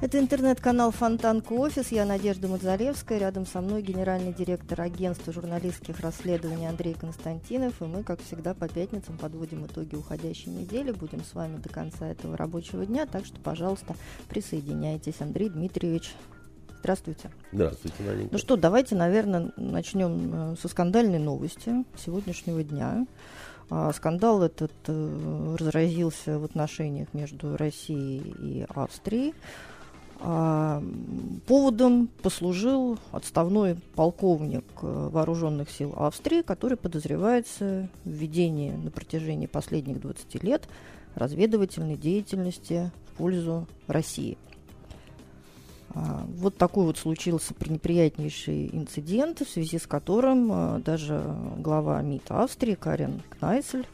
[0.00, 1.90] Это интернет-канал Фонтанка Офис.
[1.90, 3.18] Я Надежда Мадзалевская.
[3.18, 7.82] Рядом со мной генеральный директор агентства журналистских расследований Андрей Константинов.
[7.82, 10.92] И мы, как всегда, по пятницам подводим итоги уходящей недели.
[10.92, 13.06] Будем с вами до конца этого рабочего дня.
[13.06, 13.96] Так что, пожалуйста,
[14.28, 15.20] присоединяйтесь.
[15.20, 16.14] Андрей Дмитриевич,
[16.78, 17.32] Здравствуйте.
[17.50, 18.28] Здравствуйте, Наденька.
[18.30, 23.04] Ну что, давайте, наверное, начнем э, со скандальной новости сегодняшнего дня.
[23.68, 29.34] А, скандал этот э, разразился в отношениях между Россией и Австрией.
[30.20, 30.82] А,
[31.46, 40.00] поводом послужил отставной полковник э, вооруженных сил Австрии, который подозревается в ведении на протяжении последних
[40.00, 40.68] 20 лет
[41.14, 44.38] разведывательной деятельности в пользу России.
[45.90, 51.22] А, вот такой вот случился неприятнейший инцидент, в связи с которым э, даже
[51.58, 53.86] глава МИД Австрии Карен Кнайсель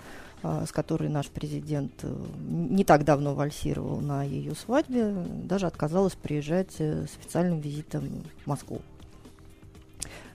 [0.44, 5.14] с которой наш президент э, не так давно вальсировал на ее свадьбе,
[5.44, 8.82] даже отказалась приезжать э, с официальным визитом в Москву.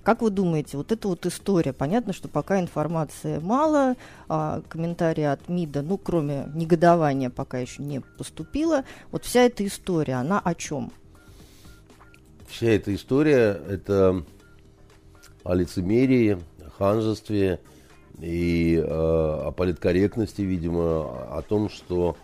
[0.02, 3.96] Как вы думаете, вот эта вот история, понятно, что пока информации мало,
[4.28, 8.86] а комментарии от МИДа, ну, кроме негодования, пока еще не поступило.
[9.12, 10.92] Вот вся эта история, она о чем?
[12.48, 14.26] Вся эта история– это
[15.44, 17.60] о лицемерии, о ханжестве,
[18.22, 22.18] и э, о политкорректности, видимо, о том, что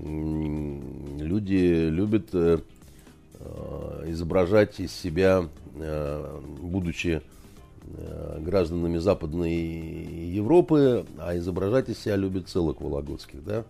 [0.00, 2.58] люди любят э,
[3.38, 7.22] э, изображать из себя, э, будучи
[7.82, 13.44] э, гражданами Западной Европы, а изображать из себя любят целых Вологодских.
[13.44, 13.64] Да?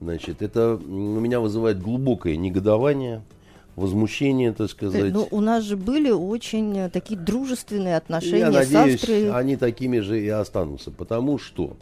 [0.00, 3.22] Значит, это у меня вызывает глубокое негодование–
[3.80, 5.12] возмущение, так сказать.
[5.12, 9.32] Но ну, у нас же были очень э, такие дружественные отношения Я надеюсь, с Австрией.
[9.32, 11.76] они такими же и останутся, потому что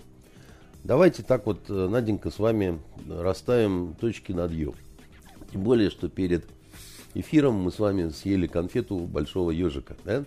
[0.85, 2.79] давайте так вот, э, Наденька, с вами
[3.09, 4.73] расставим точки над «ё».
[5.53, 6.45] Тем более, что перед
[7.15, 10.25] эфиром мы с вами съели конфету большого ежика, да?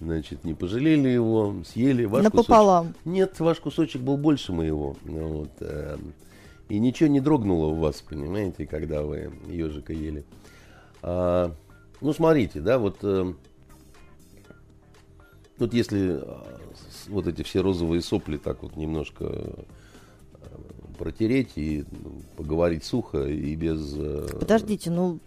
[0.00, 2.04] Значит, не пожалели его, съели.
[2.04, 2.88] Ваш Напополам.
[2.88, 3.06] Кусочек...
[3.06, 4.96] Нет, ваш кусочек был больше моего.
[5.04, 5.96] Вот, э,
[6.68, 10.24] и ничего не дрогнуло у вас, понимаете, когда вы ежика ели.
[11.06, 11.54] А,
[12.00, 13.34] ну, смотрите, да, вот, э,
[15.58, 16.60] вот если а,
[17.08, 19.62] вот эти все розовые сопли так вот немножко э,
[20.96, 23.94] протереть и ну, поговорить сухо и без...
[23.98, 25.18] Э, Подождите, ну,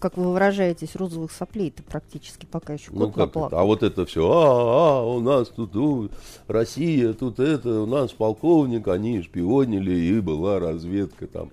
[0.00, 3.46] как вы выражаетесь, розовых соплей-то практически пока еще ну, как это?
[3.52, 6.08] А вот это все, а, а, у нас тут у,
[6.48, 11.50] Россия, тут это, у нас полковник, они шпионили, и была разведка там.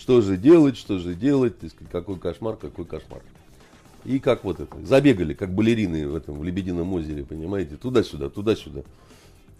[0.00, 3.20] Что же делать, что же делать, сказать, какой кошмар, какой кошмар.
[4.06, 8.80] И как вот это, забегали, как балерины в этом, в Лебедином озере, понимаете, туда-сюда, туда-сюда.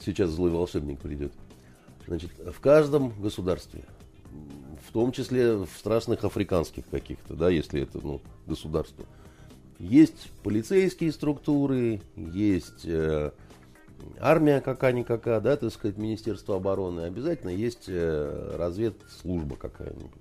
[0.03, 1.35] Сейчас злой волшебник придет.
[2.07, 3.85] Значит, в каждом государстве,
[4.89, 9.05] в том числе в страшных африканских каких-то, да, если это, ну, государство,
[9.79, 13.33] есть полицейские структуры, есть э,
[14.19, 20.20] армия какая-никакая, да, так сказать, Министерство обороны, обязательно есть э, разведслужба какая-нибудь.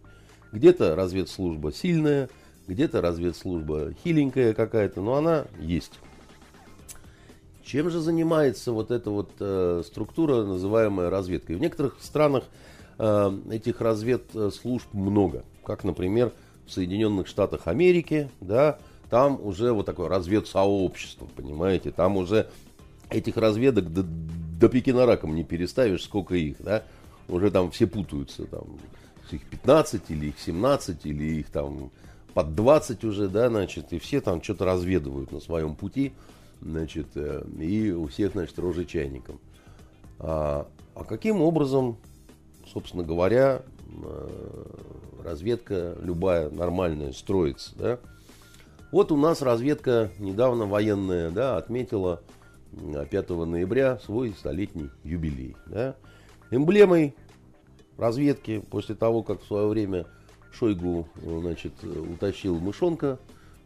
[0.51, 2.29] Где-то разведслужба сильная,
[2.67, 5.93] где-то разведслужба хиленькая какая-то, но она есть.
[7.63, 11.55] Чем же занимается вот эта вот э, структура, называемая разведкой?
[11.55, 12.45] В некоторых странах
[12.97, 15.43] э, этих разведслужб много.
[15.63, 16.31] Как, например,
[16.65, 18.79] в Соединенных Штатах Америки, да,
[19.09, 22.49] там уже вот такое разведсообщество, понимаете, там уже
[23.09, 26.83] этих разведок до, до Пекина раком не переставишь, сколько их, да,
[27.27, 28.79] уже там все путаются, там,
[29.33, 31.91] их 15 или их 17 или их там
[32.33, 36.13] под 20 уже, да, значит, и все там что-то разведывают на своем пути,
[36.61, 39.39] значит, э, и у всех, значит, рожи чайником.
[40.19, 41.97] А, а каким образом,
[42.71, 43.63] собственно говоря,
[44.03, 44.65] э,
[45.23, 47.99] разведка любая нормальная строится, да?
[48.91, 52.21] Вот у нас разведка недавно военная, да, отметила
[52.71, 55.95] 5 ноября свой столетний юбилей, да?
[56.51, 57.15] Эмблемой
[57.99, 60.05] разведки после того, как в свое время
[60.51, 63.19] Шойгу значит, утащил мышонка,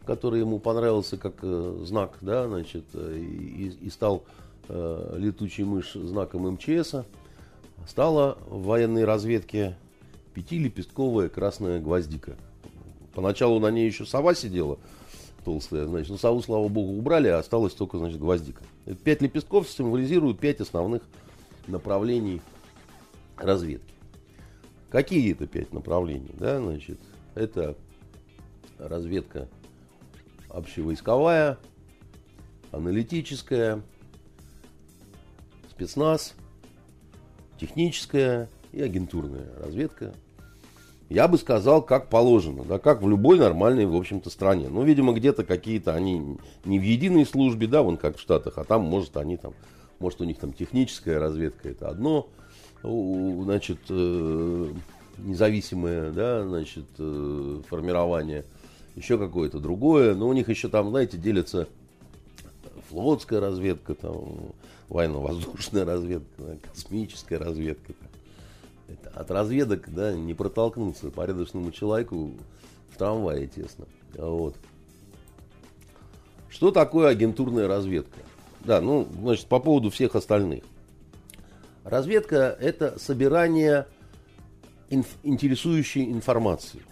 [0.04, 4.24] который ему понравился как э, знак, да, значит, э, и, и стал
[4.68, 6.96] э, летучий мышь знаком МЧС,
[7.88, 9.76] стала в военной разведке
[10.34, 12.36] пятилепестковая красная гвоздика.
[13.14, 14.78] Поначалу на ней еще сова сидела,
[15.44, 18.62] толстая, значит, ну, сову, слава богу, убрали, а осталось только, значит, гвоздика.
[19.04, 21.02] Пять лепестков символизируют пять основных
[21.66, 22.42] направлений
[23.36, 23.93] разведки.
[24.94, 26.30] Какие это пять направлений?
[26.34, 27.00] Да, значит,
[27.34, 27.76] это
[28.78, 29.48] разведка
[30.48, 31.58] общевойсковая,
[32.70, 33.82] аналитическая,
[35.68, 36.34] спецназ,
[37.58, 40.14] техническая и агентурная разведка.
[41.08, 44.68] Я бы сказал, как положено, да, как в любой нормальной, в общем-то, стране.
[44.68, 48.64] Ну, видимо, где-то какие-то они не в единой службе, да, вон как в Штатах, а
[48.64, 49.54] там, может, они там,
[49.98, 52.28] может, у них там техническая разведка, это одно,
[52.84, 54.72] значит, э,
[55.18, 58.44] независимое, да, значит, э, формирование,
[58.94, 61.68] еще какое-то другое, но у них еще там, знаете, делятся
[62.88, 64.52] флотская разведка, там,
[64.88, 67.94] военно-воздушная разведка, космическая разведка.
[68.88, 72.32] Это от разведок да, не протолкнуться порядочному человеку
[72.92, 73.86] в трамвае тесно.
[74.16, 74.54] Вот.
[76.50, 78.20] Что такое агентурная разведка?
[78.60, 80.62] Да, ну, значит, по поводу всех остальных.
[81.84, 83.86] Разведка– это собирание
[84.88, 86.82] инф- интересующей информации.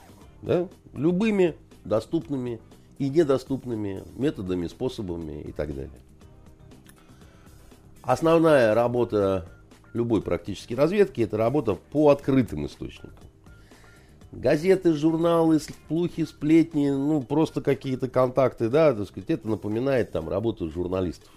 [0.42, 0.68] Да?
[0.92, 2.60] Любыми доступными
[2.98, 5.90] и недоступными методами, способами и так далее.
[8.02, 9.46] Основная работа
[9.94, 13.14] любой практически разведки это работа по открытым источникам.
[14.30, 20.70] Газеты, журналы, слухи, сплетни, ну просто какие-то контакты, да, так сказать, это напоминает там работу
[20.70, 21.30] журналистов.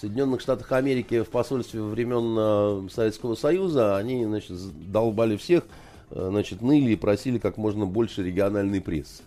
[0.00, 4.56] Соединенных Штатах Америки в посольстве времен э, Советского Союза они, значит,
[4.90, 5.64] долбали всех,
[6.10, 9.22] э, значит, ныли и просили как можно больше региональной прессы.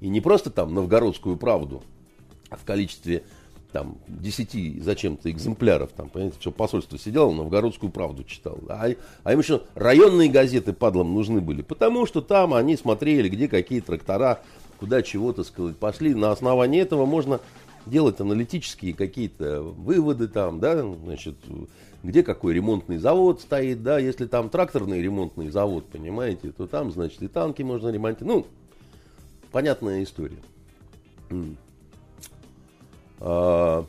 [0.00, 1.84] И не просто там новгородскую правду,
[2.50, 3.22] а в количестве
[3.70, 8.58] там, 10 зачем-то экземпляров, там, понимаете, что посольство сидело, новгородскую правду читал.
[8.68, 8.88] А,
[9.22, 13.78] а им еще районные газеты падлам нужны были, потому что там они смотрели, где какие
[13.78, 14.40] трактора,
[14.80, 16.14] куда чего-то сказать, пошли.
[16.14, 17.40] На основании этого можно
[17.86, 21.36] делать аналитические какие-то выводы там, да, значит,
[22.02, 27.22] где какой ремонтный завод стоит, да, если там тракторный ремонтный завод, понимаете, то там, значит,
[27.22, 28.46] и танки можно ремонтировать.
[28.46, 28.46] Ну,
[29.50, 30.38] понятная история.
[33.20, 33.86] А,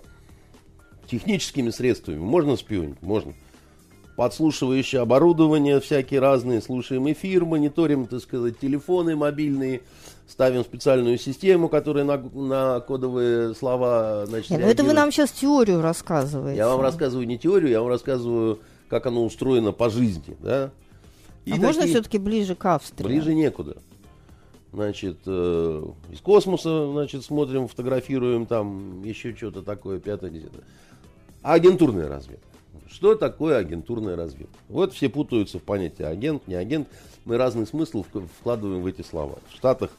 [1.07, 3.01] техническими средствами можно шпионить?
[3.01, 3.33] Можно.
[4.23, 9.81] Подслушивающее оборудование всякие разные, слушаем эфир, мониторим, так сказать, телефоны мобильные,
[10.29, 15.29] ставим специальную систему, которая на, на кодовые слова значит, Нет, ну это вы нам сейчас
[15.31, 16.55] теорию рассказываете.
[16.55, 20.37] Я вам рассказываю не теорию, я вам рассказываю, как оно устроено по жизни.
[20.39, 20.71] Да?
[21.43, 21.67] И а такие...
[21.67, 23.05] можно все-таки ближе к Австрии?
[23.05, 23.75] Ближе некуда
[24.71, 30.63] значит, э, из космоса, значит, смотрим, фотографируем там, еще что-то такое, пятое, десятое.
[31.41, 32.52] А агентурная разведка.
[32.93, 34.55] Что такое агентурная разведка?
[34.69, 36.87] Вот все путаются в понятии агент, не агент.
[37.25, 38.05] Мы разный смысл
[38.39, 39.39] вкладываем в эти слова.
[39.49, 39.89] В Штатах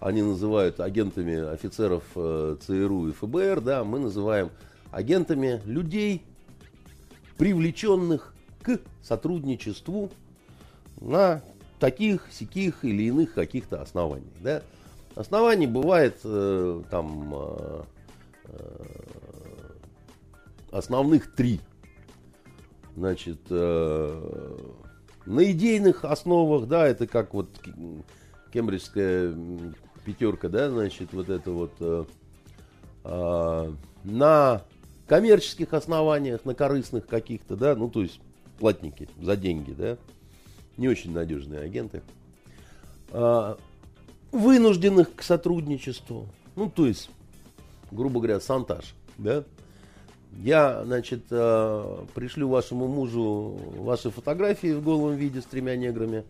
[0.00, 4.50] они называют агентами офицеров э, ЦРУ и ФБР, да, мы называем
[4.90, 6.24] агентами людей,
[7.38, 10.10] привлеченных к сотрудничеству
[11.00, 11.42] на
[11.78, 14.32] таких, сяких или иных каких-то оснований.
[14.40, 14.62] Да?
[15.14, 17.82] Оснований бывает э, там э,
[18.46, 18.86] э,
[20.72, 21.60] основных три.
[22.96, 24.56] Значит, э,
[25.26, 27.48] на идейных основах, да, это как вот
[28.52, 29.34] кембриджская
[30.04, 32.04] пятерка, да, значит, вот это вот э,
[33.04, 33.72] э,
[34.04, 34.62] на
[35.06, 38.20] коммерческих основаниях, на корыстных каких-то, да, ну, то есть
[38.58, 39.98] платники за деньги, да,
[40.76, 42.02] не очень надежные агенты,
[43.10, 43.58] а,
[44.30, 47.10] вынужденных к сотрудничеству, ну, то есть,
[47.90, 49.44] грубо говоря, сантаж, да,
[50.38, 56.24] я, значит, а, пришлю вашему мужу ваши фотографии в голом виде с тремя неграми,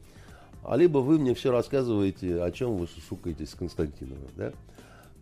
[0.63, 4.53] а либо вы мне все рассказываете, о чем вы шушукаетесь с Константиновым, да,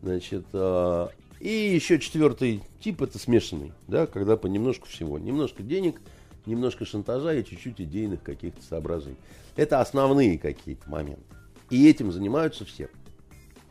[0.02, 6.00] значит, а, и еще четвертый тип это смешанный, да, когда понемножку всего, немножко денег–
[6.48, 9.16] немножко шантажа и чуть-чуть идейных каких-то соображений.
[9.54, 11.22] Это основные какие-то моменты.
[11.70, 12.88] И этим занимаются все.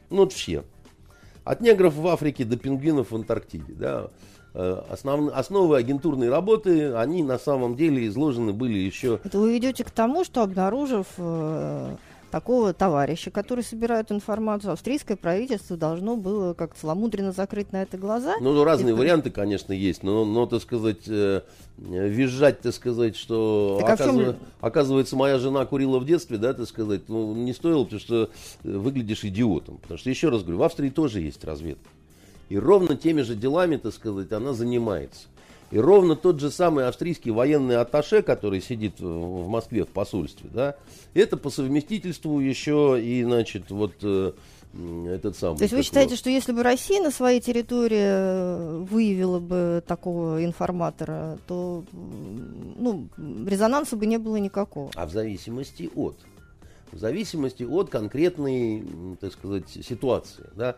[0.09, 0.63] Ну, вот все.
[1.43, 3.73] От негров в Африке до пингвинов в Антарктиде.
[3.73, 4.11] Да.
[4.53, 9.19] Э, основ, основы агентурной работы, они на самом деле изложены были еще...
[9.23, 11.95] Это вы ведете к тому, что обнаружив э,
[12.31, 18.35] такого товарища, который собирает информацию, австрийское правительство должно было как целомудренно закрыть на это глаза.
[18.41, 18.99] Ну, разные это...
[18.99, 21.41] варианты, конечно, есть, но, но так сказать, э,
[21.77, 24.15] визжать, так сказать, что так, оказыв...
[24.15, 24.35] чем...
[24.61, 28.29] оказывается, моя жена курила в детстве, да, так сказать, ну, не стоило, потому что
[28.63, 29.77] выглядишь идиотом.
[29.77, 31.89] Потому что, еще раз говорю, в Австрии тоже есть разведка.
[32.49, 35.27] И ровно теми же делами, так сказать, она занимается.
[35.69, 40.75] И ровно тот же самый австрийский военный атташе, который сидит в Москве в посольстве, да,
[41.13, 44.31] это по совместительству еще и, значит, вот э,
[45.07, 45.57] этот самый.
[45.57, 50.45] То есть вы считаете, что если бы Россия на своей территории э, выявила бы такого
[50.45, 53.09] информатора, то ну,
[53.45, 54.89] резонанса бы не было никакого?
[54.95, 56.15] А в зависимости от
[56.93, 58.81] в зависимости от конкретной,
[59.19, 60.45] так сказать, ситуации.
[60.55, 60.77] Да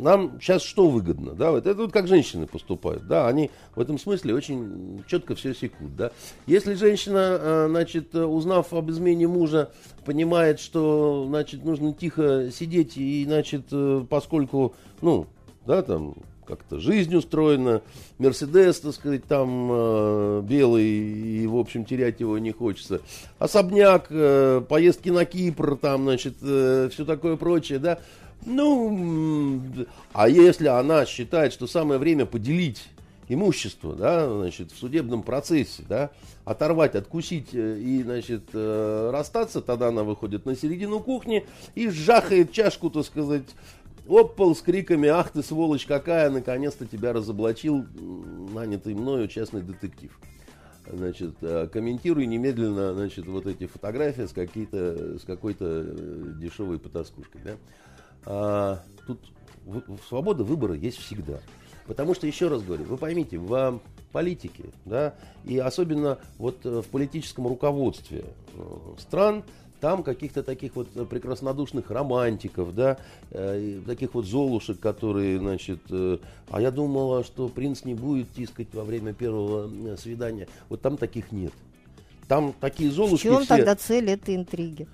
[0.00, 3.98] нам сейчас что выгодно, да, вот это вот как женщины поступают, да, они в этом
[3.98, 6.10] смысле очень четко все секут, да.
[6.46, 9.70] Если женщина, э, значит, узнав об измене мужа,
[10.04, 15.26] понимает, что, значит, нужно тихо сидеть и, значит, э, поскольку, ну,
[15.66, 16.14] да, там,
[16.48, 17.82] как-то жизнь устроена,
[18.16, 23.02] Мерседес, так сказать, там э, белый, и, в общем, терять его не хочется.
[23.38, 27.98] Особняк, э, поездки на Кипр, там, значит, э, все такое прочее, да,
[28.48, 29.62] ну,
[30.12, 32.88] а если она считает, что самое время поделить
[33.28, 36.10] имущество, да, значит, в судебном процессе, да,
[36.44, 42.52] оторвать, откусить э, и, значит, э, расстаться, тогда она выходит на середину кухни и жахает
[42.52, 43.44] чашку, так сказать,
[44.08, 47.84] опал с криками «Ах ты, сволочь какая, наконец-то тебя разоблачил
[48.54, 50.18] нанятый мною частный детектив».
[50.90, 55.84] Значит, э, комментируй немедленно, значит, вот эти фотографии с, с какой-то
[56.40, 57.56] дешевой потаскушкой, да.
[58.30, 59.18] А, тут
[60.06, 61.40] свобода выбора есть всегда.
[61.86, 63.80] Потому что, еще раз говорю, вы поймите, в
[64.12, 68.62] политике, да, и особенно вот э, в политическом руководстве э,
[68.98, 69.44] стран,
[69.80, 72.98] там каких-то таких вот прекраснодушных романтиков, да,
[73.30, 76.18] э, таких вот золушек, которые, значит, э,
[76.50, 80.48] а я думала, что принц не будет тискать во время первого свидания.
[80.68, 81.52] Вот там таких нет.
[82.26, 83.48] Там такие золушки В чем все...
[83.48, 84.86] тогда цель этой интриги?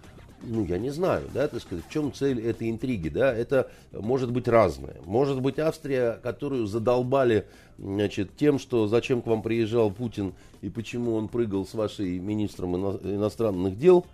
[0.47, 4.31] Ну, я не знаю, да, так сказать, в чем цель этой интриги, да, это может
[4.31, 4.97] быть разное.
[5.05, 7.47] Может быть Австрия, которую задолбали,
[7.79, 12.77] значит, тем, что зачем к вам приезжал Путин и почему он прыгал с вашей министром
[12.77, 14.07] ино- иностранных дел.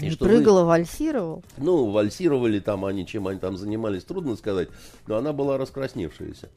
[0.00, 1.42] И что прыгал, вы, вальсировал?
[1.58, 4.68] Ну, вальсировали там они, чем они там занимались, трудно сказать,
[5.06, 6.48] но она была раскрасневшаяся.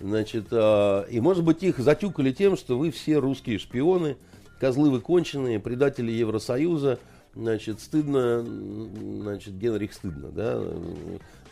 [0.00, 4.16] Значит, э, и может быть их затюкали тем, что вы все русские шпионы,
[4.60, 6.98] козлы вы конченые, предатели Евросоюза,
[7.36, 10.58] Значит, стыдно, значит, Генрих стыдно, да.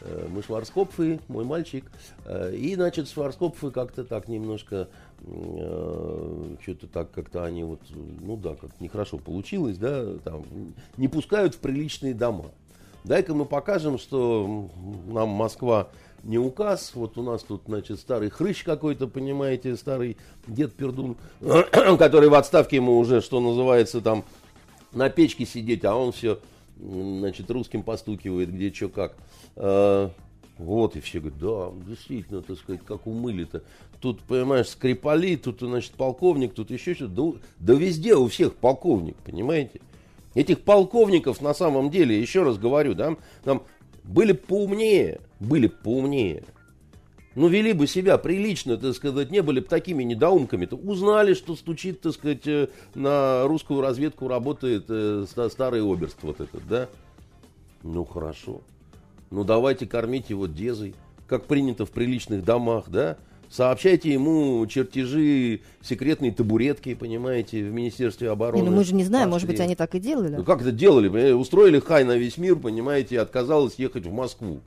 [0.00, 1.84] Э, мы Шварцкопфы, мой мальчик.
[2.24, 4.88] Э, и, значит, Шварцкопфы как-то так немножко,
[5.20, 10.44] э, что-то так как-то они вот, ну да, как нехорошо получилось, да, там,
[10.96, 12.46] не пускают в приличные дома.
[13.04, 14.70] Дай-ка мы покажем, что
[15.06, 15.90] нам Москва
[16.22, 16.92] не указ.
[16.94, 21.16] Вот у нас тут, значит, старый хрыщ какой-то, понимаете, старый дед Пердун,
[21.98, 24.24] который в отставке ему уже, что называется, там,
[24.94, 26.40] на печке сидеть, а он все,
[26.78, 29.16] значит, русским постукивает, где что как.
[29.56, 30.10] А,
[30.58, 33.62] вот, и все говорят, да, действительно, так сказать, как умыли-то.
[34.00, 37.12] Тут, понимаешь, скрипали, тут, значит, полковник, тут еще что-то.
[37.12, 39.80] Да, да везде у всех полковник, понимаете?
[40.34, 43.62] Этих полковников, на самом деле, еще раз говорю, да, там
[44.04, 46.44] были поумнее, были поумнее
[47.34, 51.56] ну, вели бы себя прилично, так сказать, не были бы такими недоумками, то узнали, что
[51.56, 56.88] стучит, так сказать, э, на русскую разведку работает э, старый оберст вот этот, да?
[57.82, 58.60] Ну, хорошо.
[59.30, 60.94] Ну, давайте кормить его дезой,
[61.26, 63.16] как принято в приличных домах, да?
[63.50, 68.62] Сообщайте ему чертежи секретной табуретки, понимаете, в Министерстве обороны.
[68.62, 70.36] Не, ну мы же не знаем, может быть, они так и делали.
[70.36, 71.30] Ну как это делали?
[71.32, 74.60] Устроили хай на весь мир, понимаете, и отказалась ехать в Москву.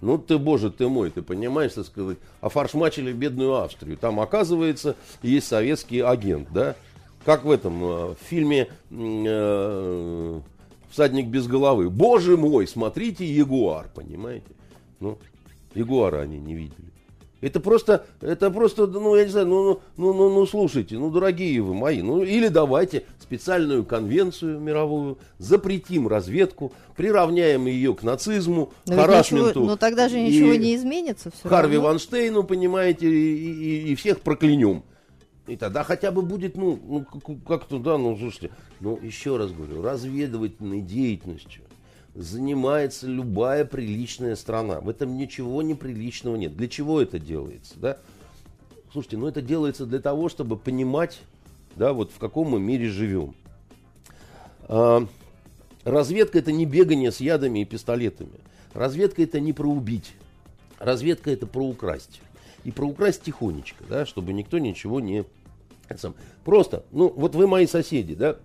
[0.00, 3.96] Ну ты, боже ты мой, ты понимаешь, так сказать, офаршмачили бедную Австрию.
[3.96, 6.76] Там, оказывается, есть советский агент, да?
[7.24, 10.40] Как в этом э, в фильме э,
[10.90, 11.90] «Всадник без головы».
[11.90, 14.46] Боже мой, смотрите, Ягуар, понимаете?
[15.00, 15.18] Ну,
[15.74, 16.89] Ягуара они не видели.
[17.40, 21.10] Это просто, это просто, ну, я не знаю, ну, ну, ну, ну, ну, слушайте, ну,
[21.10, 28.72] дорогие вы мои, ну, или давайте специальную конвенцию мировую, запретим разведку, приравняем ее к нацизму,
[28.86, 29.64] но харасменту.
[29.64, 31.30] но тогда же ничего не изменится.
[31.30, 31.88] Все Харви равно.
[31.88, 34.82] Ванштейну, понимаете, и, и, и всех проклянем.
[35.46, 39.80] И тогда хотя бы будет, ну, ну как-то, да, ну, слушайте, ну, еще раз говорю,
[39.80, 41.62] разведывательной деятельностью
[42.14, 44.80] занимается любая приличная страна.
[44.80, 46.56] В этом ничего неприличного нет.
[46.56, 47.74] Для чего это делается?
[47.76, 47.98] Да?
[48.92, 51.20] Слушайте, ну это делается для того, чтобы понимать,
[51.76, 53.34] да, вот в каком мы мире живем.
[54.62, 55.06] А,
[55.84, 58.40] разведка это не бегание с ядами и пистолетами.
[58.74, 60.12] Разведка это не про убить.
[60.78, 62.20] Разведка это про украсть.
[62.64, 65.24] И про украсть тихонечко, да, чтобы никто ничего не...
[66.44, 68.36] Просто, ну вот вы мои соседи, да,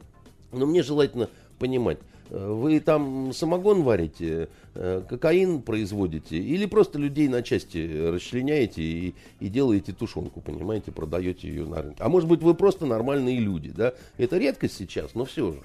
[0.51, 1.29] но мне желательно
[1.60, 9.15] понимать, вы там самогон варите, э, кокаин производите или просто людей на части расчленяете и,
[9.39, 11.98] и делаете тушенку, понимаете, продаете ее на рынке.
[12.00, 13.94] А может быть вы просто нормальные люди, да?
[14.17, 15.62] Это редкость сейчас, но все же.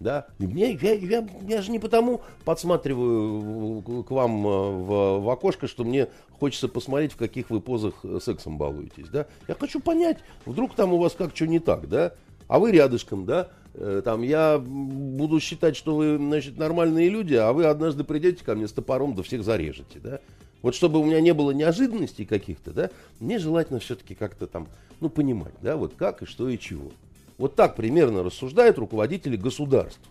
[0.00, 0.26] Да?
[0.38, 5.68] И мне, я, я, я же не потому подсматриваю к вам э, в, в окошко,
[5.68, 9.08] что мне хочется посмотреть, в каких вы позах э, сексом балуетесь.
[9.08, 9.26] Да?
[9.46, 10.16] Я хочу понять,
[10.46, 12.14] вдруг там у вас как что не так, да?
[12.50, 13.48] А вы рядышком, да?
[13.74, 18.56] Э, там я буду считать, что вы, значит, нормальные люди, а вы однажды придете ко
[18.56, 20.18] мне с топором, да всех зарежете, да?
[20.60, 22.90] Вот чтобы у меня не было неожиданностей каких-то, да,
[23.20, 24.66] мне желательно все-таки как-то там,
[24.98, 26.90] ну, понимать, да, вот как и что и чего.
[27.38, 30.02] Вот так примерно рассуждают руководители государств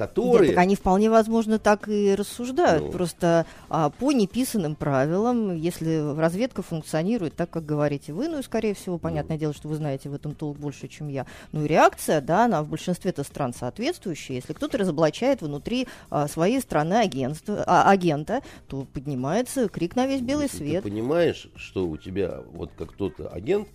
[0.00, 0.48] которые...
[0.48, 2.84] Нет, так они вполне возможно так и рассуждают.
[2.84, 2.90] Ну.
[2.90, 8.74] Просто а, по неписанным правилам, если разведка функционирует так, как говорите вы, ну и, скорее
[8.74, 9.40] всего, понятное ну.
[9.40, 11.26] дело, что вы знаете в этом толк больше, чем я.
[11.52, 14.36] Ну и реакция, да, она в большинстве-то стран соответствующая.
[14.36, 20.22] Если кто-то разоблачает внутри а, своей страны агентства, а, агента, то поднимается крик на весь
[20.22, 20.82] белый если свет.
[20.82, 23.68] Ты понимаешь, что у тебя вот как кто-то агент,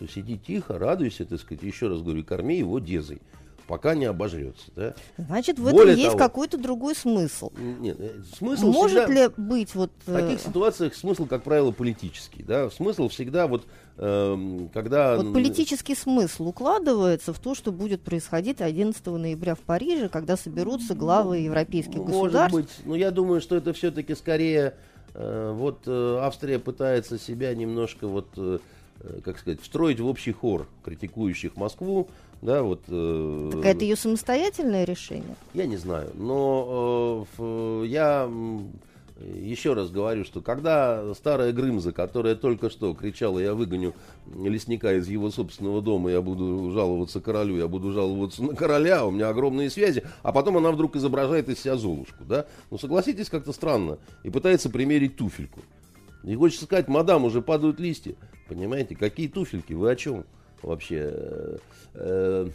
[0.00, 3.20] то сиди тихо, радуйся, так сказать, еще раз говорю, корми его дезой
[3.68, 4.64] пока не обожрется.
[4.74, 4.94] Да?
[5.18, 7.52] Значит, в этом Более есть того, какой-то другой смысл.
[7.56, 9.92] Нет, э, смысл Может всегда, ли быть вот...
[10.06, 12.42] В таких э, ситуациях смысл, как правило, политический.
[12.42, 12.70] Да?
[12.70, 13.66] Смысл всегда вот,
[13.98, 15.18] э, когда...
[15.18, 20.94] Вот политический смысл укладывается в то, что будет происходить 11 ноября в Париже, когда соберутся
[20.94, 22.52] главы европейских Может государств.
[22.52, 24.74] Может быть, но я думаю, что это все-таки скорее...
[25.14, 28.28] Э, вот э, Австрия пытается себя немножко вот...
[28.36, 28.58] Э,
[29.24, 32.08] как сказать, встроить в общий хор критикующих Москву,
[32.42, 35.36] да, вот, э, так это ее самостоятельное решение?
[35.54, 38.28] Я не знаю, но э, я
[39.20, 43.94] еще раз говорю, что когда старая Грымза, которая только что кричала, я выгоню
[44.32, 49.10] лесника из его собственного дома, я буду жаловаться королю, я буду жаловаться на короля, у
[49.10, 52.46] меня огромные связи, а потом она вдруг изображает из себя Золушку, да?
[52.70, 53.98] Ну, согласитесь, как-то странно.
[54.22, 55.60] И пытается примерить туфельку.
[56.22, 58.14] И хочется сказать, мадам, уже падают листья.
[58.48, 60.24] Понимаете, какие туфельки, вы о чем?
[60.62, 61.58] Вообще.
[61.94, 62.48] Э,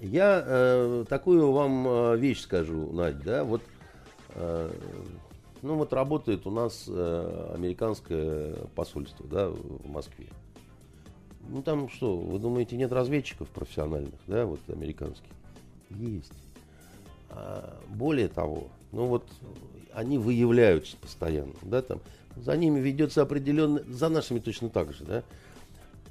[0.00, 3.62] я э, такую вам э, вещь скажу, Надь, да, вот,
[5.62, 10.26] ну вот работает у нас американское посольство, да, в Москве.
[11.48, 15.30] Ну там что, вы думаете, нет разведчиков профессиональных, да, вот американских?
[15.88, 16.32] Есть.
[17.30, 19.24] А, более того, ну вот
[19.92, 22.00] они выявляются постоянно, да, там,
[22.36, 25.22] за ними ведется определенный, за нашими точно так же, да,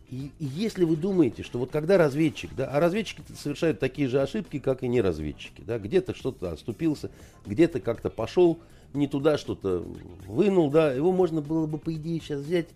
[0.09, 4.21] и, и если вы думаете, что вот когда разведчик, да, а разведчики совершают такие же
[4.21, 7.09] ошибки, как и не разведчики, да, где-то что-то оступился,
[7.45, 8.59] где-то как-то пошел
[8.93, 9.85] не туда, что-то
[10.27, 12.67] вынул, да, его можно было бы, по идее, сейчас взять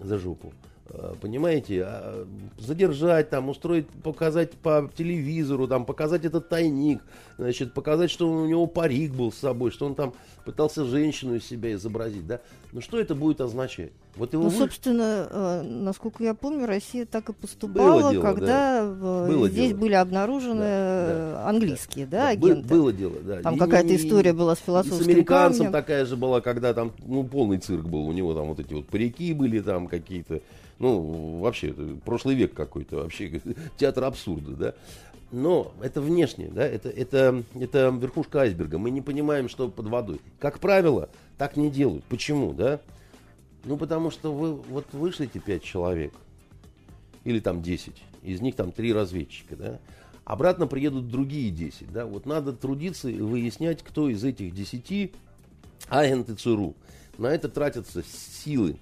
[0.00, 0.52] за жопу.
[0.90, 2.26] Э, понимаете, а,
[2.58, 7.00] задержать, там, устроить, показать по телевизору, там, показать этот тайник,
[7.38, 10.12] значит, показать, что у него парик был с собой, что он там
[10.44, 12.40] пытался женщину из себя изобразить, да.
[12.72, 13.92] Ну что это будет означать?
[14.16, 14.56] Вот его ну, вы...
[14.56, 19.26] собственно, э, насколько я помню, Россия так и поступала, дело, когда да.
[19.26, 19.78] было здесь дело.
[19.78, 22.68] были обнаружены да, да, английские, да, да, агенты.
[22.68, 23.40] Было дело, да.
[23.40, 25.72] Там какая-то история была с философским С американцем камнем.
[25.72, 28.86] такая же была, когда там, ну, полный цирк был, у него там вот эти вот
[28.86, 30.42] парики были там какие-то,
[30.78, 33.40] ну, вообще, это прошлый век какой-то, вообще,
[33.76, 34.74] театр абсурда, да.
[35.32, 38.78] Но это внешне, да, это, это, это верхушка айсберга.
[38.78, 40.20] Мы не понимаем, что под водой.
[40.38, 41.08] Как правило,
[41.38, 42.04] так не делают.
[42.04, 42.80] Почему, да?
[43.64, 46.12] Ну, потому что вы вот вышлите пять человек,
[47.24, 49.80] или там 10, из них там три разведчика, да,
[50.24, 55.12] обратно приедут другие 10, да, вот надо трудиться и выяснять, кто из этих 10
[55.88, 56.74] агенты ЦРУ.
[57.18, 58.76] На это тратятся силы,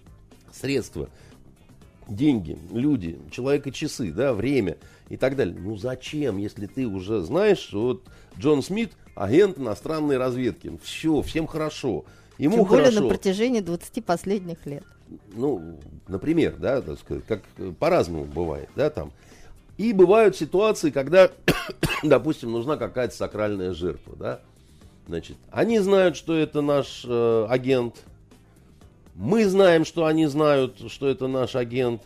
[0.52, 1.09] средства,
[2.09, 4.77] деньги, люди, человека часы, да, время
[5.09, 5.57] и так далее.
[5.59, 8.03] Ну зачем, если ты уже знаешь, что вот
[8.38, 10.79] Джон Смит агент иностранной разведки.
[10.83, 12.05] Все, всем хорошо.
[12.38, 13.03] Ему Тем более хорошо.
[13.03, 14.85] на протяжении 20 последних лет.
[15.35, 17.43] Ну, например, да, так сказать, как
[17.79, 19.12] по-разному бывает, да, там.
[19.77, 21.31] И бывают ситуации, когда,
[22.03, 24.41] допустим, нужна какая-то сакральная жертва, да.
[25.09, 27.97] Значит, они знают, что это наш э, агент,
[29.14, 32.03] мы знаем, что они знают, что это наш агент.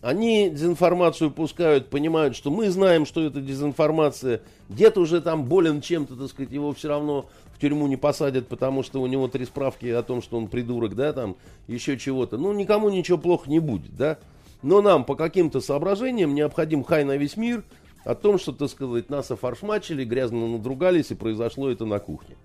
[0.00, 4.42] Они дезинформацию пускают, понимают, что мы знаем, что это дезинформация.
[4.68, 8.82] Дед уже там болен чем-то, так сказать, его все равно в тюрьму не посадят, потому
[8.82, 11.36] что у него три справки о том, что он придурок, да, там,
[11.68, 12.36] еще чего-то.
[12.36, 14.18] Ну, никому ничего плохо не будет, да.
[14.62, 17.62] Но нам по каким-то соображениям необходим хай на весь мир
[18.04, 22.36] о том, что, так сказать, нас офаршмачили, грязно надругались, и произошло это на кухне.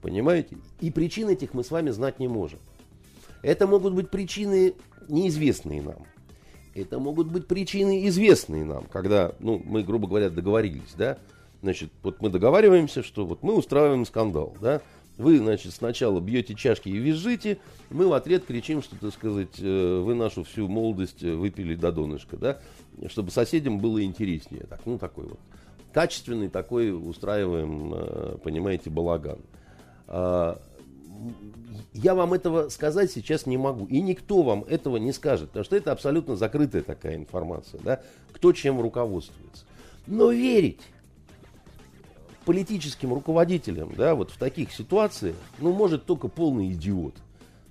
[0.00, 0.56] Понимаете?
[0.80, 2.60] И причин этих мы с вами знать не можем.
[3.42, 4.74] Это могут быть причины
[5.08, 6.06] неизвестные нам.
[6.74, 11.18] Это могут быть причины известные нам, когда, ну, мы, грубо говоря, договорились, да.
[11.62, 14.80] Значит, вот мы договариваемся, что вот мы устраиваем скандал, да.
[15.18, 17.58] Вы, значит, сначала бьете чашки и визжите,
[17.90, 22.38] мы в ответ кричим, что, так сказать, э, вы нашу всю молодость выпили до донышка,
[22.38, 22.58] да,
[23.08, 24.64] чтобы соседям было интереснее.
[24.66, 25.40] Так, ну, такой вот
[25.92, 29.40] качественный такой устраиваем, э, понимаете, балаган.
[31.20, 31.32] А,
[31.92, 33.86] я вам этого сказать сейчас не могу.
[33.86, 37.80] И никто вам этого не скажет, потому что это абсолютно закрытая такая информация.
[37.82, 38.00] Да?
[38.32, 39.64] Кто чем руководствуется.
[40.06, 40.80] Но верить
[42.44, 47.14] политическим руководителям, да, вот в таких ситуациях, ну, может только полный идиот.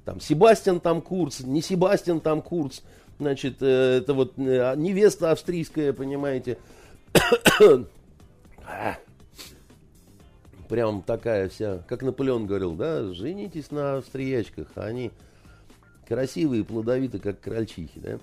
[0.06, 2.82] Там Себастьян там Курц, не Себастьян там Курц,
[3.20, 6.58] значит, э, это вот э, невеста австрийская, понимаете.
[10.70, 15.12] Прям такая вся, как Наполеон говорил, да, женитесь на австриячках, они
[16.08, 18.20] красивые, плодовиты, как крольчихи, да.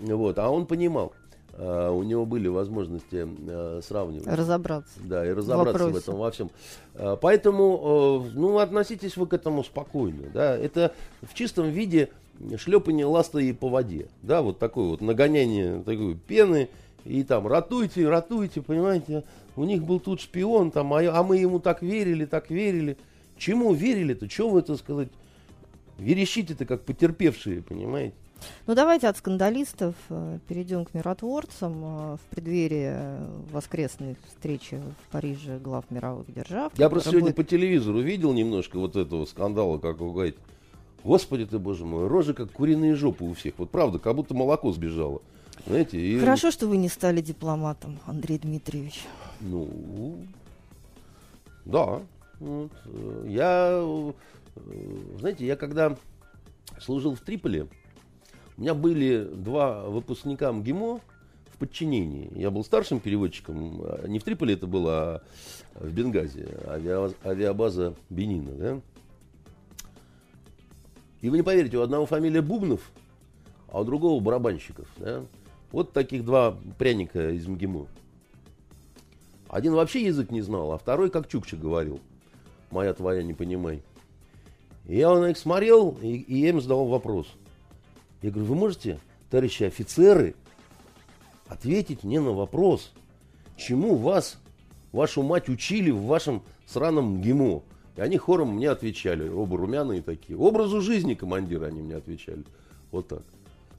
[0.00, 1.12] Вот, а он понимал,
[1.58, 4.28] Uh, у него были возможности uh, сравнивать.
[4.28, 4.92] Разобраться.
[5.02, 6.50] Да, и разобраться в, в этом во всем.
[6.94, 10.28] Uh, поэтому, ну, относитесь вы к этому спокойно.
[10.32, 10.56] Да?
[10.56, 12.10] Это в чистом виде
[12.58, 14.06] шлепание ластой по воде.
[14.22, 16.68] Да, вот такое вот нагоняние такой пены.
[17.04, 19.24] И там ратуйте, ратуйте, понимаете.
[19.58, 22.96] У них был тут шпион, там, а, а мы ему так верили, так верили.
[23.36, 24.28] Чему верили-то?
[24.28, 25.08] Чего вы это сказать?
[25.98, 28.14] Верещите-то как потерпевшие, понимаете?
[28.68, 31.72] Ну давайте от скандалистов э, перейдем к миротворцам.
[31.72, 32.94] Э, в преддверии
[33.50, 36.72] воскресной встречи в Париже глав мировых держав.
[36.78, 40.38] Я просто сегодня по телевизору видел немножко вот этого скандала, как вы говорите.
[41.02, 43.54] Господи ты, боже мой, рожи как куриные жопы у всех.
[43.58, 45.20] Вот правда, как будто молоко сбежало.
[45.66, 46.18] Знаете, и...
[46.18, 49.04] Хорошо, что вы не стали дипломатом, Андрей Дмитриевич.
[49.40, 50.18] Ну,
[51.64, 52.00] да.
[52.40, 52.72] Вот.
[53.26, 53.84] Я,
[55.18, 55.96] знаете, я когда
[56.80, 57.66] служил в Триполи,
[58.56, 61.00] у меня были два выпускника МГИМО
[61.52, 62.30] в подчинении.
[62.34, 63.82] Я был старшим переводчиком.
[64.06, 65.22] Не в Триполи это было,
[65.74, 66.46] а в Бенгази.
[66.66, 68.52] Авиабаза, авиабаза Бенина.
[68.52, 68.80] Да?
[71.20, 72.92] И вы не поверите, у одного фамилия Бубнов,
[73.68, 74.88] а у другого барабанщиков.
[74.96, 75.24] Да?
[75.72, 77.86] Вот таких два пряника из МГИМО.
[79.48, 82.00] Один вообще язык не знал, а второй как Чукча говорил.
[82.70, 83.82] Моя твоя, не понимай.
[84.86, 87.26] И я на них смотрел, и, и я им задавал вопрос–
[88.20, 88.98] я говорю, вы можете,
[89.30, 90.34] товарищи офицеры,
[91.46, 92.92] ответить мне на вопрос,
[93.56, 94.38] чему вас,
[94.92, 97.62] вашу мать, учили в вашем сраном ГИМО?
[97.96, 100.36] И они хором мне отвечали, оба румяные такие.
[100.36, 102.44] Образу жизни командира они мне отвечали.
[102.90, 103.22] Вот так.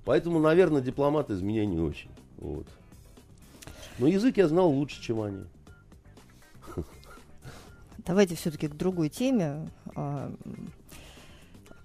[0.09, 2.09] Поэтому, наверное, дипломат из меня не очень.
[2.37, 2.65] Вот.
[3.99, 5.43] Но язык я знал лучше, чем они.
[8.07, 9.69] Давайте все-таки к другой теме.
[9.95, 10.33] А,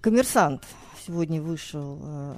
[0.00, 0.64] коммерсант
[1.06, 2.34] сегодня вышел э,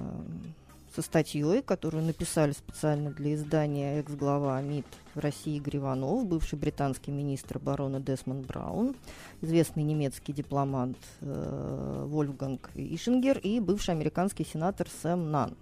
[0.93, 7.59] со статьей, которую написали специально для издания экс-глава МИД России Игорь Иванов, бывший британский министр
[7.59, 8.97] обороны Десмонд Браун,
[9.41, 15.57] известный немецкий дипломат э, Вольфганг Ишингер и бывший американский сенатор Сэм Нан.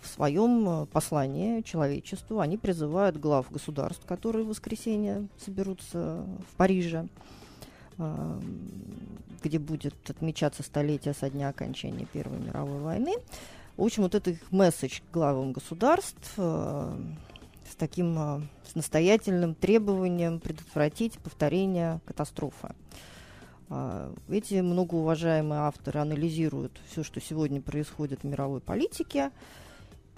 [0.00, 7.08] В своем э, послании человечеству они призывают глав государств, которые в воскресенье соберутся в Париже,
[7.98, 8.40] э,
[9.42, 13.14] где будет отмечаться столетие со дня окончания Первой мировой войны.
[13.76, 16.96] В общем, вот это их месседж главам государств э,
[17.68, 22.74] с таким э, с настоятельным требованием предотвратить повторение катастрофы.
[23.74, 29.32] Э, эти многоуважаемые авторы анализируют все, что сегодня происходит в мировой политике,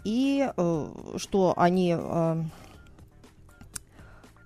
[0.05, 2.43] и э, что они э,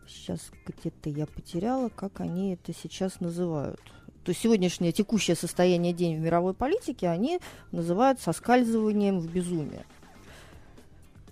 [0.06, 3.80] сейчас где-то я потеряла, как они это сейчас называют–
[4.22, 7.40] то есть сегодняшнее текущее состояние день в мировой политике они
[7.72, 9.86] называют соскальзыванием в безумие.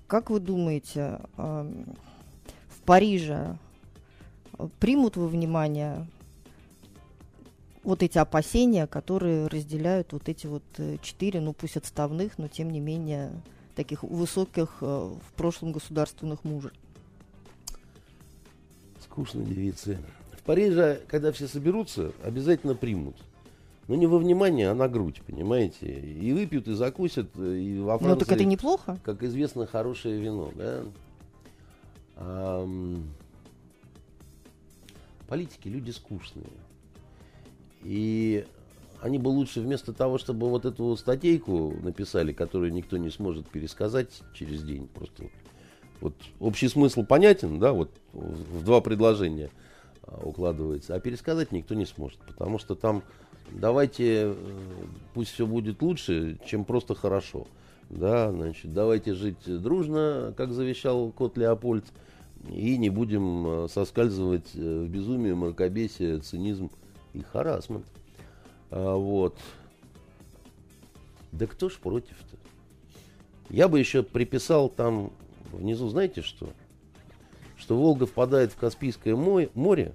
[0.06, 3.58] Как вы думаете, в Париже
[4.80, 6.06] примут во внимание
[7.82, 12.70] вот эти опасения, которые разделяют вот эти вот э, четыре, ну пусть отставных, но тем
[12.70, 13.32] не менее
[13.74, 16.72] таких высоких э, в прошлом государственных мужей?
[19.00, 19.98] Скучно девицы.
[20.44, 23.16] Париже, когда все соберутся, обязательно примут.
[23.86, 26.00] Но не во внимание, а на грудь, понимаете?
[26.00, 27.28] И выпьют, и закусят.
[27.36, 28.98] И во Франции, ну так это неплохо.
[29.04, 30.84] Как известно, хорошее вино, да?
[32.16, 32.66] А,
[35.28, 36.46] политики люди скучные.
[37.88, 38.44] И
[39.00, 44.22] они бы лучше вместо того, чтобы вот эту статейку написали, которую никто не сможет пересказать
[44.34, 45.24] через день, просто
[46.00, 49.50] вот общий смысл понятен, да, вот в два предложения–
[50.08, 53.02] а, укладывается, а пересказать никто не сможет, потому что там
[53.50, 54.34] давайте, э,
[55.12, 57.46] пусть все будет лучше, чем просто хорошо.
[57.90, 61.84] Да, значит, давайте жить дружно, как завещал кот Леопольд,
[62.48, 66.70] и не будем э, соскальзывать э, в безумие, мракобесие, цинизм
[67.12, 67.86] и харасмент.
[68.70, 69.36] А, вот.
[71.32, 72.36] Да кто ж против-то?
[73.50, 75.12] Я бы еще приписал там
[75.52, 76.48] внизу, знаете что?
[77.58, 79.92] что Волга впадает в Каспийское море,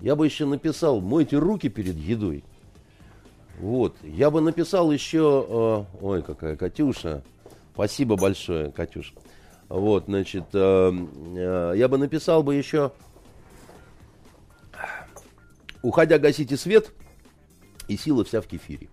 [0.00, 2.44] я бы еще написал, мойте руки перед едой.
[3.58, 3.96] Вот.
[4.02, 5.44] Я бы написал еще...
[5.48, 7.24] Э, ой, какая Катюша.
[7.74, 9.12] Спасибо большое, Катюша.
[9.68, 10.92] Вот, значит, э,
[11.36, 12.92] э, я бы написал бы еще...
[15.82, 16.92] Уходя, гасите свет,
[17.88, 18.88] и сила вся в кефире.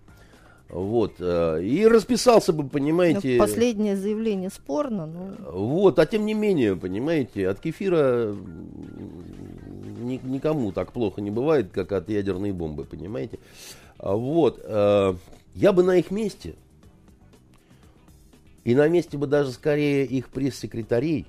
[0.68, 1.14] Вот.
[1.20, 3.34] Э, и расписался бы, понимаете...
[3.34, 5.36] Ну, последнее заявление спорно, но...
[5.52, 8.34] Вот, а тем не менее, понимаете, от кефира
[10.00, 13.38] ни, никому так плохо не бывает, как от ядерной бомбы, понимаете.
[13.98, 14.60] А вот.
[14.64, 15.14] Э,
[15.54, 16.54] я бы на их месте,
[18.64, 21.26] и на месте бы даже скорее их пресс-секретарей,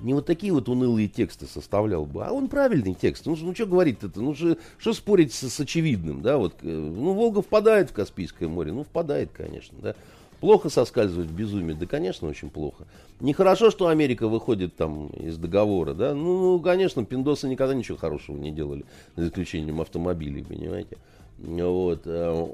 [0.00, 3.26] не вот такие вот унылые тексты составлял бы, а он правильный текст.
[3.26, 4.20] Ну, ну что говорить это?
[4.20, 6.38] Ну, что, что спорить с, с очевидным, да?
[6.38, 8.72] Вот, э, ну, Волга впадает в Каспийское море.
[8.72, 9.94] Ну, впадает, конечно, да.
[10.40, 11.74] Плохо соскальзывать в безумие?
[11.74, 12.86] Да, конечно, очень плохо.
[13.18, 16.14] Нехорошо, что Америка выходит там из договора, да?
[16.14, 18.84] Ну, ну, конечно, пиндосы никогда ничего хорошего не делали,
[19.16, 20.96] за исключением автомобилей, понимаете?
[21.38, 22.02] Вот.
[22.04, 22.46] Э,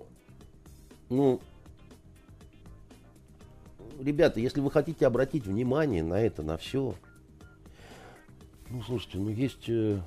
[1.11, 1.40] ну,
[4.00, 6.94] ребята, если вы хотите обратить внимание на это, на все,
[8.70, 10.00] ну, слушайте, ну есть, э,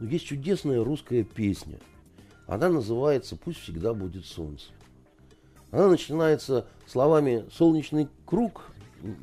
[0.00, 1.78] ну, есть чудесная русская песня.
[2.46, 4.66] Она называется «Пусть всегда будет солнце».
[5.70, 8.70] Она начинается словами «солнечный круг,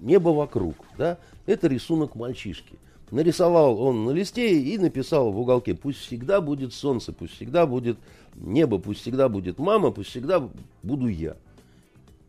[0.02, 0.76] небо вокруг».
[0.98, 1.20] Да?
[1.46, 2.76] Это рисунок мальчишки.
[3.12, 8.00] Нарисовал он на листе и написал в уголке «Пусть всегда будет солнце, пусть всегда будет
[8.36, 10.50] небо, пусть всегда будет мама, пусть всегда
[10.82, 11.36] буду я».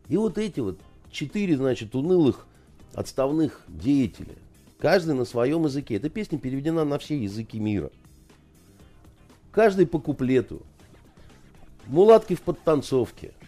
[0.09, 2.45] И вот эти вот четыре, значит, унылых
[2.93, 4.35] отставных деятеля,
[4.83, 5.95] каждый на своем языке.
[5.95, 7.89] Эта песня переведена на все языки мира.
[9.51, 10.61] Каждый по куплету.
[11.87, 13.31] Мулатки в подтанцовке–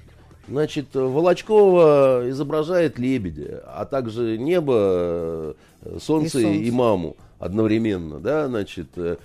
[0.48, 6.60] Значит, Волочкова изображает лебедя, а также небо, э, солнце и, солнце.
[6.60, 9.18] и маму одновременно, да, значит, э,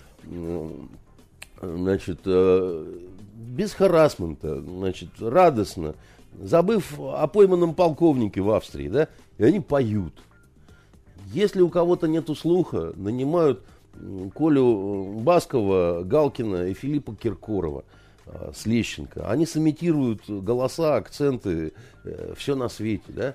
[1.61, 2.87] значит, э,
[3.35, 5.95] без харасмента, значит, радостно,
[6.41, 10.15] забыв о пойманном полковнике в Австрии, да, и они поют.
[11.33, 13.63] Если у кого-то нету слуха, нанимают
[14.35, 17.85] Колю Баскова, Галкина и Филиппа Киркорова–
[18.33, 21.73] Э, с Лещенко, они сымитируют голоса, акценты,
[22.05, 23.35] э, все на свете, да.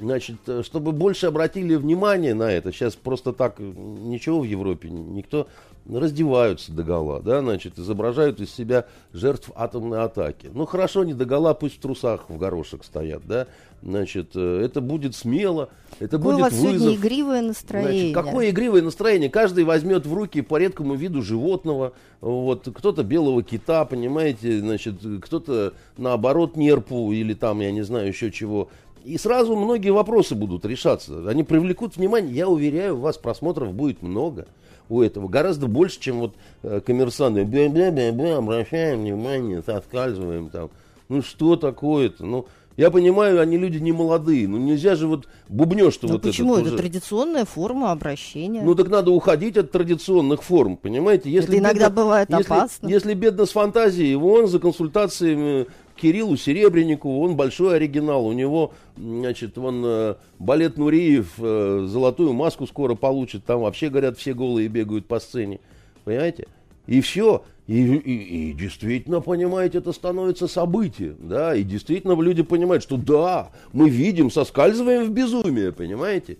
[0.00, 5.48] Значит, э, чтобы больше обратили внимание на это, сейчас просто так ничего в Европе, никто
[5.88, 10.50] раздеваются до гола, да, значит, изображают из себя жертв атомной атаки.
[10.52, 13.46] Ну, хорошо, не до гола, пусть в трусах в горошек стоят, да,
[13.82, 16.80] значит, э, это будет смело, это какое будет у вас вызов.
[16.80, 18.12] сегодня игривое настроение.
[18.12, 19.30] Значит, какое игривое настроение?
[19.30, 25.72] Каждый возьмет в руки по редкому виду животного, вот, кто-то белого кита, понимаете, значит, кто-то
[25.96, 28.68] наоборот нерпу или там, я не знаю, еще чего.
[29.04, 31.26] И сразу многие вопросы будут решаться.
[31.28, 32.34] Они привлекут внимание.
[32.34, 34.46] Я уверяю вас, просмотров будет много
[34.88, 35.28] у этого.
[35.28, 37.44] Гораздо больше, чем вот э, коммерсанты.
[37.44, 40.70] Бля-бля-бля, обращаем внимание, соскальзываем там.
[41.08, 42.24] Ну что такое-то?
[42.24, 42.46] Ну,
[42.78, 44.46] я понимаю, они люди не молодые.
[44.46, 46.52] Ну нельзя же вот бубнешь, что ну, вот почему?
[46.52, 46.60] это.
[46.60, 46.78] Это уже...
[46.78, 48.62] традиционная форма обращения.
[48.62, 51.28] Ну так надо уходить от традиционных форм, понимаете?
[51.28, 52.88] Если это иногда бедно, бывает если, опасно.
[52.88, 55.66] Если бедно с фантазией, вон за консультациями
[56.00, 58.26] Кириллу Серебренникову, он большой оригинал.
[58.26, 63.44] У него, значит, он э, балет Нуриев э, золотую маску скоро получит.
[63.44, 65.60] Там вообще, говорят, все голые бегают по сцене.
[66.04, 66.46] Понимаете?
[66.86, 67.42] И все.
[67.66, 73.50] И, и, и действительно, понимаете, это становится событием, да, и действительно люди понимают, что да,
[73.74, 76.38] мы видим, соскальзываем в безумие, понимаете?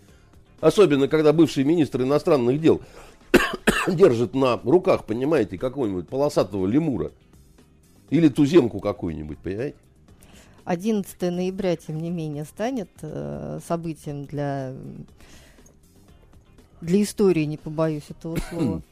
[0.60, 2.80] Особенно, когда бывший министр иностранных дел
[3.88, 7.12] держит на руках, понимаете, какого-нибудь полосатого лемура.
[8.10, 9.76] Или туземку какую-нибудь, понимаете?
[10.64, 14.74] 11 ноября, тем не менее, станет э, событием для,
[16.82, 18.82] для истории, не побоюсь этого слова.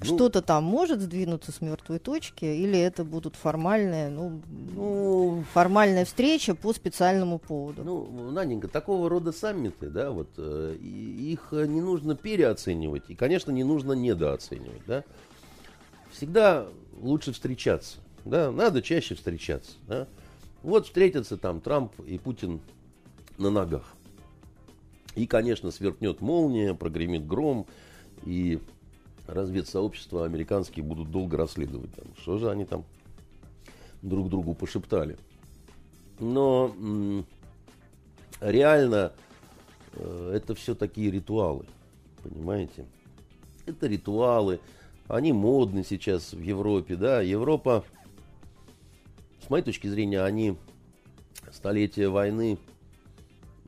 [0.00, 4.40] Ну, Что-то там может сдвинуться с мертвой точки, или это будут формальные, ну,
[4.72, 7.82] ну, формальная встреча по специальному поводу?
[7.82, 13.64] Ну, Наденька, такого рода саммиты, да, вот, э, их не нужно переоценивать, и, конечно, не
[13.64, 15.02] нужно недооценивать, да.
[16.12, 16.68] Всегда
[17.00, 17.98] лучше встречаться.
[18.24, 19.72] Да, надо чаще встречаться.
[19.86, 20.06] Да?
[20.62, 22.60] Вот встретятся там Трамп и Путин
[23.38, 23.94] на ногах.
[25.14, 27.66] И, конечно, сверкнет молния, прогремит гром,
[28.24, 28.60] и
[29.26, 32.84] разведсообщества американские будут долго расследовать, там, что же они там
[34.02, 35.16] друг другу пошептали.
[36.18, 37.26] Но м-
[38.40, 39.12] реально
[39.94, 41.66] э, это все такие ритуалы,
[42.22, 42.86] понимаете?
[43.66, 44.60] Это ритуалы,
[45.08, 47.84] они модны сейчас в Европе, да, Европа
[49.44, 50.56] с моей точки зрения, они
[51.50, 52.58] столетия войны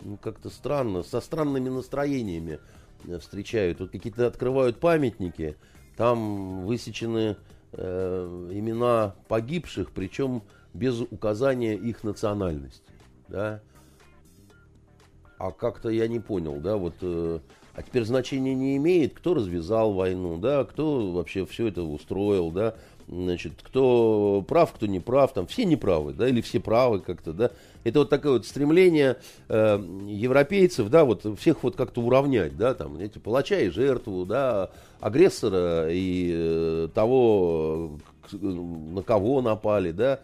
[0.02, 2.58] ну, как-то странно, со странными настроениями
[3.06, 3.80] э, встречают.
[3.80, 5.56] Вот какие-то открывают памятники,
[5.96, 7.36] там высечены
[7.72, 10.42] э, имена погибших, причем
[10.74, 12.82] без указания их национальности.
[13.28, 13.60] Да?
[15.38, 17.40] А как-то я не понял, да, вот, э,
[17.74, 22.74] а теперь значения не имеет, кто развязал войну, да, кто вообще все это устроил, да,
[23.10, 27.50] значит, кто прав, кто не прав, там все неправы, да, или все правы как-то, да.
[27.82, 29.16] Это вот такое вот стремление
[29.48, 34.70] э, европейцев, да, вот всех вот как-то уравнять, да, там, эти палача и жертву, да,
[35.00, 37.98] агрессора и э, того,
[38.32, 40.20] на кого напали, да.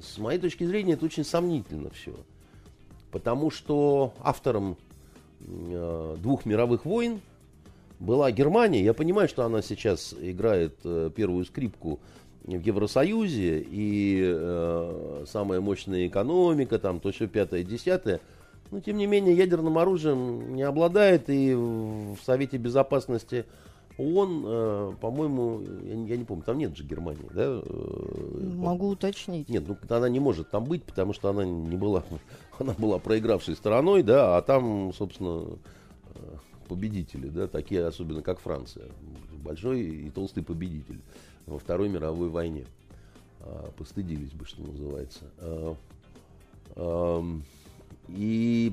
[0.00, 2.14] С моей точки зрения, это очень сомнительно все.
[3.12, 4.76] Потому что автором
[5.40, 7.20] э, двух мировых войн
[7.98, 8.82] была Германия.
[8.82, 12.00] Я понимаю, что она сейчас играет э, первую скрипку
[12.44, 18.20] в Евросоюзе, и э, самая мощная экономика, там то все пятое, десятое.
[18.70, 23.44] Но, тем не менее, ядерным оружием не обладает, и в Совете Безопасности
[23.98, 27.62] ООН, э, по-моему, я, я не помню, там нет же Германии, да?
[27.64, 29.48] Э, Могу уточнить.
[29.48, 32.02] Нет, ну она не может там быть, потому что она не была,
[32.58, 35.58] она была проигравшей стороной, да, а там, собственно,
[36.66, 38.86] победители, да, такие особенно как Франция,
[39.42, 41.00] большой и толстый победитель
[41.46, 42.66] во Второй мировой войне.
[43.40, 45.24] А, постыдились бы, что называется.
[46.76, 47.24] А,
[48.08, 48.72] и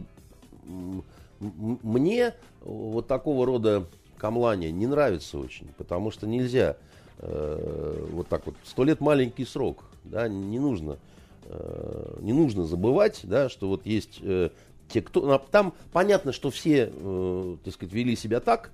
[1.40, 6.78] мне вот такого рода камлания не нравится очень, потому что нельзя
[7.18, 10.98] э, вот так вот, сто лет маленький срок, да, не нужно,
[11.46, 14.50] э, не нужно забывать, да, что вот есть э,
[14.94, 18.72] те, кто, там понятно, что все, э, так сказать, вели себя так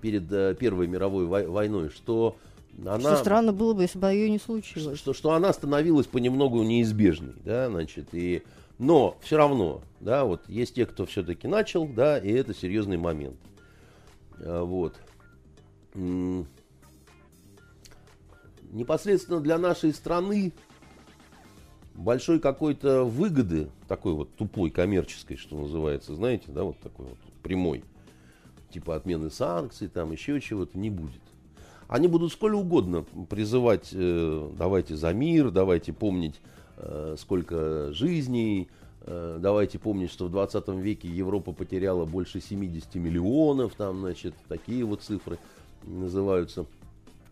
[0.00, 2.36] перед э, Первой мировой войной, что
[2.78, 3.00] она...
[3.00, 4.98] Что странно было бы, если бы ее не случилось.
[4.98, 8.42] Что, что она становилась понемногу неизбежной, да, значит, и...
[8.78, 13.34] Но все равно, да, вот есть те, кто все-таки начал, да, и это серьезный момент.
[14.38, 14.94] А, вот.
[18.70, 20.52] Непосредственно для нашей страны
[21.98, 27.82] большой какой-то выгоды, такой вот тупой коммерческой, что называется, знаете, да, вот такой вот прямой,
[28.70, 31.20] типа отмены санкций, там еще чего-то, не будет.
[31.88, 36.36] Они будут сколь угодно призывать, э, давайте за мир, давайте помнить,
[36.76, 38.68] э, сколько жизней,
[39.00, 44.84] э, давайте помнить, что в 20 веке Европа потеряла больше 70 миллионов, там, значит, такие
[44.84, 45.38] вот цифры
[45.82, 46.66] называются.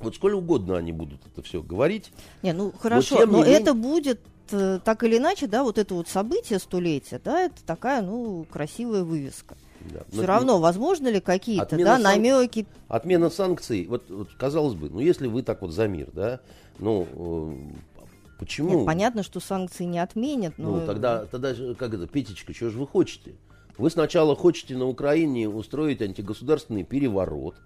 [0.00, 2.10] Вот сколь угодно они будут это все говорить.
[2.42, 3.60] Не, ну хорошо, но, но менее...
[3.60, 4.20] это будет
[4.50, 9.56] так или иначе, да, вот это вот событие столетия, да, это такая, ну, красивая вывеска.
[9.80, 10.00] Да.
[10.08, 12.02] Все Но, равно, возможно ли какие-то да, сан...
[12.02, 12.66] намеки?
[12.88, 16.40] Отмена санкций, вот, вот казалось бы, ну если вы так вот за мир, да,
[16.78, 18.78] ну э, почему?
[18.78, 20.76] Нет, понятно, что санкции не отменят, но...
[20.76, 23.36] Ну тогда, тогда как это, Петечка, что же вы хотите?
[23.78, 27.56] Вы сначала хотите на Украине устроить антигосударственный переворот,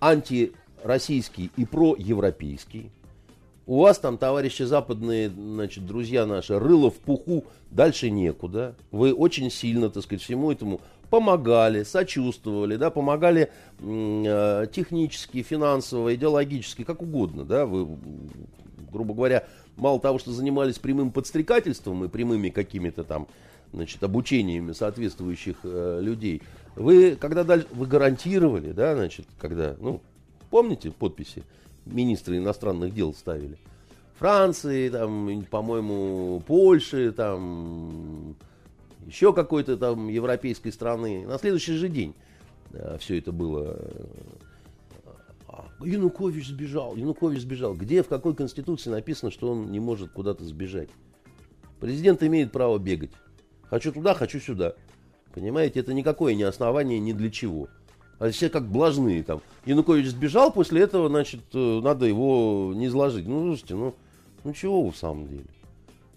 [0.00, 2.90] антироссийский и проевропейский,
[3.70, 8.74] у вас там, товарищи западные, значит, друзья наши, рыло в пуху, дальше некуда.
[8.90, 16.82] Вы очень сильно, так сказать, всему этому помогали, сочувствовали, да, помогали э, технически, финансово, идеологически,
[16.82, 17.86] как угодно, да, вы,
[18.90, 23.28] грубо говоря, мало того, что занимались прямым подстрекательством и прямыми какими-то там,
[23.72, 26.42] значит, обучениями соответствующих э, людей,
[26.74, 30.00] вы, когда дальше, вы гарантировали, да, значит, когда, ну,
[30.50, 31.44] помните подписи,
[31.86, 33.58] министры иностранных дел ставили.
[34.18, 38.36] Франции, там, по-моему, Польши, там,
[39.06, 41.26] еще какой-то там европейской страны.
[41.26, 42.14] На следующий же день
[42.72, 43.78] э, все это было.
[45.48, 47.74] А, Янукович сбежал, Янукович сбежал.
[47.74, 50.90] Где, в какой конституции написано, что он не может куда-то сбежать?
[51.80, 53.12] Президент имеет право бегать.
[53.70, 54.74] Хочу туда, хочу сюда.
[55.32, 57.68] Понимаете, это никакое не основание ни для чего.
[58.20, 59.40] А все как блажные там.
[59.64, 63.26] Янукович сбежал, после этого, значит, э, надо его не изложить.
[63.26, 63.94] Ну, слушайте, ну,
[64.44, 65.46] ну чего в самом деле?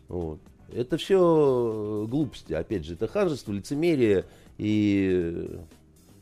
[0.10, 0.40] Вот.
[0.74, 4.26] Это все глупости, опять же, это ханжество, лицемерие
[4.58, 5.48] и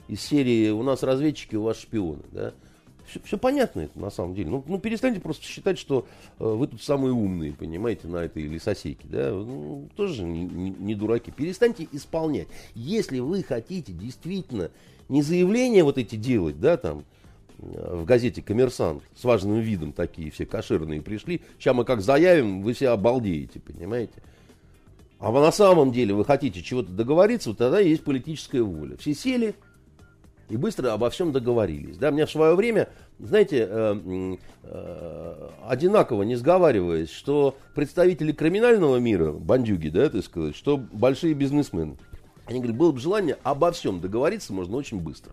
[0.07, 2.21] из серии «У нас разведчики, у вас шпионы».
[2.31, 2.53] Да?
[3.07, 4.51] Все, все понятно это на самом деле.
[4.51, 6.05] Ну, ну перестаньте просто считать, что
[6.38, 9.07] э, вы тут самые умные, понимаете, на этой лесосеке.
[9.07, 9.32] Да?
[9.32, 11.32] Ну, тоже не, не, не дураки.
[11.32, 12.49] Перестаньте исполнять.
[12.75, 14.69] Если вы хотите действительно
[15.12, 17.03] не заявления вот эти делать, да, там,
[17.59, 21.41] э, в газете «Коммерсант» с важным видом такие все кошерные пришли.
[21.59, 24.24] Сейчас мы как заявим, вы все обалдеете, понимаете?
[25.20, 28.95] А вы на самом деле вы хотите чего-то договориться, вот тогда есть политическая воля.
[28.97, 29.53] Все сели
[30.49, 31.97] и быстро обо всем договорились.
[31.97, 32.88] Да, мне в свое время,
[33.20, 40.78] знаете, э, э, одинаково, не сговариваясь, что представители криминального мира, бандюги, да, так сказать, что
[40.78, 41.97] большие бизнесмены–
[42.52, 45.32] Они говорят, было бы желание обо всем договориться можно очень быстро.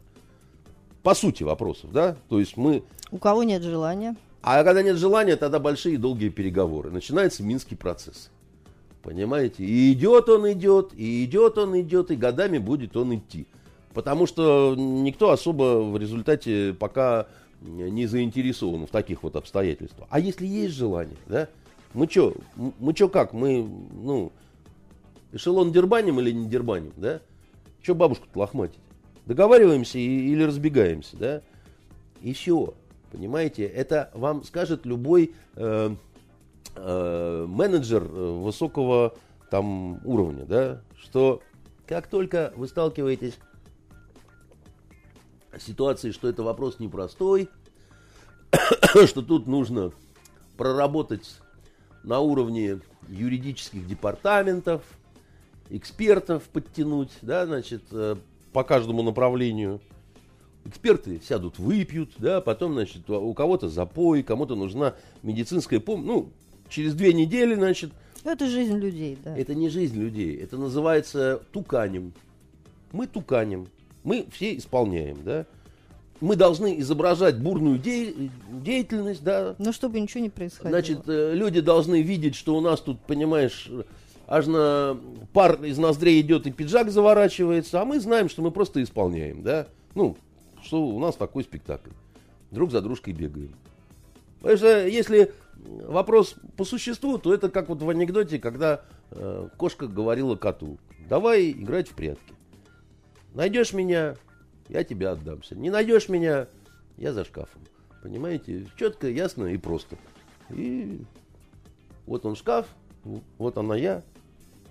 [1.02, 2.16] По сути вопросов, да?
[2.28, 2.84] То есть мы...
[3.10, 4.14] У кого нет желания?
[4.40, 6.92] А когда нет желания, тогда большие и долгие переговоры.
[6.92, 8.30] Начинается Минский процесс.
[9.02, 9.64] Понимаете?
[9.64, 13.48] И идет он, идет, и идет он, идет, и годами будет он идти.
[13.94, 17.26] Потому что никто особо в результате пока
[17.60, 20.06] не заинтересован в таких вот обстоятельствах.
[20.08, 21.48] А если есть желание, да?
[21.94, 23.32] Мы что, мы что как?
[23.32, 24.30] Мы, ну,
[25.32, 27.20] эшелон дербаним или не дербаним, да?
[27.82, 28.80] Что бабушку-то лохматить?
[29.26, 31.42] Договариваемся или разбегаемся, да?
[32.22, 32.74] И все.
[33.10, 35.94] Понимаете, это вам скажет любой э,
[36.74, 39.14] э, менеджер э, высокого
[39.50, 41.40] там уровня, да, что
[41.86, 43.38] как только вы сталкиваетесь
[45.56, 47.48] с ситуацией, что это вопрос непростой,
[49.06, 49.92] что тут нужно
[50.58, 51.38] проработать
[52.04, 54.82] на уровне юридических департаментов,
[55.70, 58.16] экспертов подтянуть, да, значит, э,
[58.52, 59.80] по каждому направлению–
[60.68, 66.06] эксперты сядут, выпьют, да, потом, значит, у кого-то запой, кому-то нужна медицинская помощь.
[66.06, 66.28] Ну,
[66.68, 67.90] через две недели, значит...
[68.24, 69.36] Это жизнь людей, да.
[69.36, 72.12] Это не жизнь людей, это называется туканем.
[72.92, 73.68] Мы туканем,
[74.04, 75.46] мы все исполняем, да.
[76.20, 78.12] Мы должны изображать бурную де-
[78.50, 79.54] деятельность, да.
[79.58, 80.70] Но чтобы ничего не происходило.
[80.70, 83.70] Значит, э, люди должны видеть, что у нас тут, понимаешь,
[84.28, 85.00] аж на
[85.32, 89.66] пар из ноздрей идет и пиджак заворачивается, а мы знаем, что мы просто исполняем, да.
[89.94, 90.16] Ну,
[90.62, 91.90] что у нас такой спектакль.
[92.50, 93.54] Друг за дружкой бегаем.
[94.40, 99.88] Потому что если вопрос по существу, то это как вот в анекдоте, когда э, кошка
[99.88, 102.34] говорила коту, давай играть в прятки.
[103.34, 104.16] Найдешь меня,
[104.68, 105.54] я тебе отдамся.
[105.56, 106.46] Не найдешь меня,
[106.96, 107.62] я за шкафом.
[108.02, 108.66] Понимаете?
[108.76, 109.96] Четко, ясно и просто.
[110.50, 111.00] И
[112.06, 112.66] вот он шкаф,
[113.38, 114.02] вот она я.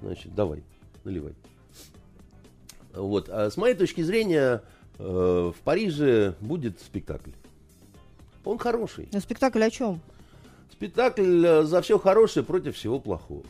[0.01, 0.63] Значит, давай,
[1.03, 1.33] наливай.
[2.93, 3.29] Вот.
[3.29, 4.63] А с моей точки зрения,
[4.99, 7.31] Э, в Париже будет спектакль.
[8.43, 9.09] Он хороший.
[9.13, 9.99] А спектакль о чем?
[10.71, 13.43] Спектакль э, за все хорошее против всего плохого.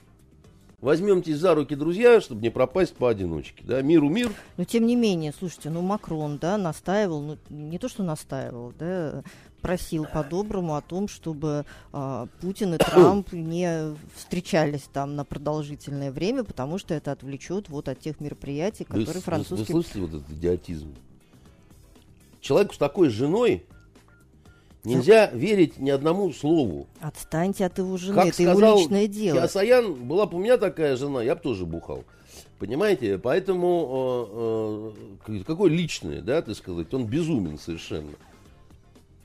[0.79, 3.63] Возьмемтесь за руки, друзья, чтобы не пропасть поодиночке.
[3.63, 3.81] Да?
[3.81, 4.31] Миру мир.
[4.57, 9.23] Но тем не менее, слушайте, ну Макрон, да, настаивал, ну не то, что настаивал, да,
[9.67, 16.43] просил по-доброму о том, чтобы а, Путин и Трамп не встречались там на продолжительное время,
[16.43, 19.57] потому что это отвлечет вот от тех мероприятий, которые вы, французские...
[19.67, 20.93] Вы, вы слышите вот этот идиотизм?
[22.47, 23.65] человеку с такой женой
[24.83, 26.87] нельзя верить ни одному слову.
[27.01, 29.41] Отстаньте от его жены, как это сказал его личное дело.
[29.41, 32.05] Киасаян, была бы у меня такая жена, я бы тоже бухал.
[32.57, 33.19] Понимаете?
[33.19, 34.93] Поэтому
[35.27, 38.11] э, э, какой личный, да, ты сказать, он безумен совершенно.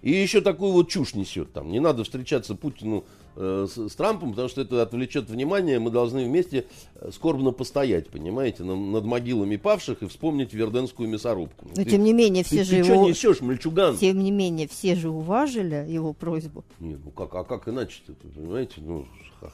[0.02, 1.70] И еще такую вот чушь несет там.
[1.70, 3.04] Не надо встречаться Путину
[3.36, 5.78] э, с, с Трампом, потому что это отвлечет внимание.
[5.78, 11.66] Мы должны вместе э, скорбно постоять, понимаете, на, над могилами павших и вспомнить Верденскую мясорубку.
[11.68, 13.08] Но ты, тем не менее все ты, же ты его...
[13.08, 13.96] несешь, мальчуган?
[13.96, 16.64] Тем не менее все же уважили его просьбу.
[16.80, 18.80] Не, ну как, а как иначе-то, понимаете?
[18.80, 19.06] Ну,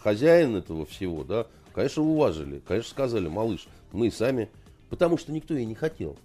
[0.03, 2.63] хозяин этого всего, да, конечно, уважили.
[2.67, 4.49] Конечно, сказали, малыш, мы сами,
[4.89, 6.17] потому что никто и не хотел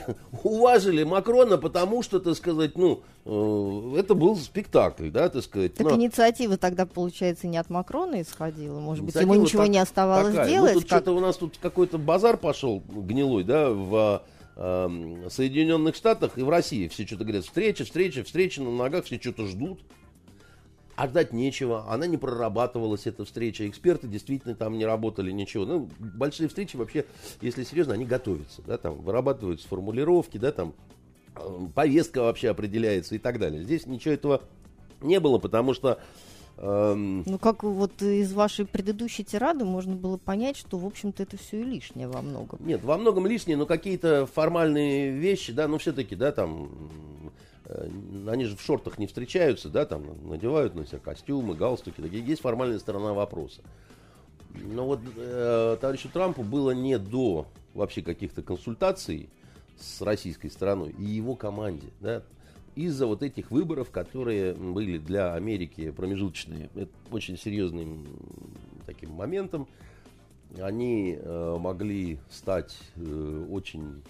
[0.42, 5.74] уважили Макрона, потому что, так сказать, ну, э, это был спектакль, да, так сказать.
[5.74, 5.96] Так но...
[5.96, 10.50] инициатива тогда, получается, не от Макрона исходила, может быть, ему ничего так, не оставалось такая.
[10.50, 10.74] делать.
[10.74, 10.98] Ну, тут как...
[10.98, 14.22] что-то у нас тут какой-то базар пошел гнилой, да, в
[14.56, 16.88] э, Соединенных Штатах и в России.
[16.88, 19.80] Все что-то говорят, встреча, встреча, встреча на ногах, все что-то ждут.
[20.94, 23.66] А ждать нечего, она не прорабатывалась, эта встреча.
[23.68, 25.64] Эксперты действительно там не работали, ничего.
[25.64, 27.06] Ну, большие встречи вообще,
[27.40, 30.74] если серьезно, они готовятся, да, там вырабатываются формулировки, да, там
[31.36, 31.40] э,
[31.74, 33.62] повестка вообще определяется и так далее.
[33.62, 34.42] Здесь ничего этого
[35.00, 35.98] не было, потому что
[36.58, 41.38] эм, ну, как вот из вашей предыдущей тирады можно было понять, что, в общем-то, это
[41.38, 42.58] все и лишнее во многом.
[42.64, 46.68] Нет, во многом лишнее, но какие-то формальные вещи, да, ну, все-таки, да, там,
[48.28, 52.42] они же в шортах не встречаются, да, там надевают на себя костюмы, галстуки, такие, есть
[52.42, 53.62] формальная сторона вопроса.
[54.54, 59.30] Но вот э, товарищу Трампу было не до вообще каких-то консультаций
[59.78, 62.22] с российской стороной и его команде, да,
[62.74, 68.06] из-за вот этих выборов, которые были для Америки промежуточные, это очень серьезным
[68.86, 69.68] таким моментом,
[70.58, 74.02] они э, могли стать э, очень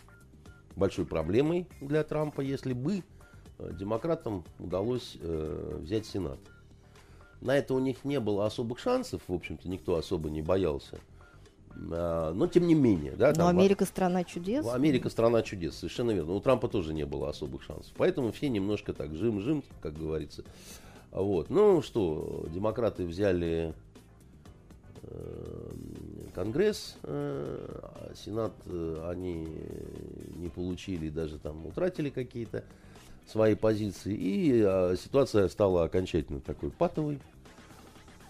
[0.74, 3.21] большой проблемой для Трампа, если бы Э,
[3.72, 6.38] демократам удалось э, взять Сенат.
[7.40, 10.98] На это у них не было особых шансов, в общем-то, никто особо не боялся.
[11.90, 13.32] А, но тем не менее, да.
[13.36, 14.66] Но Америка страна чудес.
[14.68, 16.34] Америка страна чудес, совершенно верно.
[16.34, 17.92] У Трампа тоже не было особых шансов.
[17.96, 20.44] Поэтому все немножко так жим-жим, как говорится.
[21.10, 21.50] Вот.
[21.50, 23.74] Ну что, демократы взяли
[26.34, 26.96] Конгресс,
[28.14, 28.52] Сенат
[29.04, 29.46] они
[30.36, 32.64] не получили, даже там утратили какие-то
[33.26, 37.18] свои позиции, и ситуация стала окончательно такой патовой.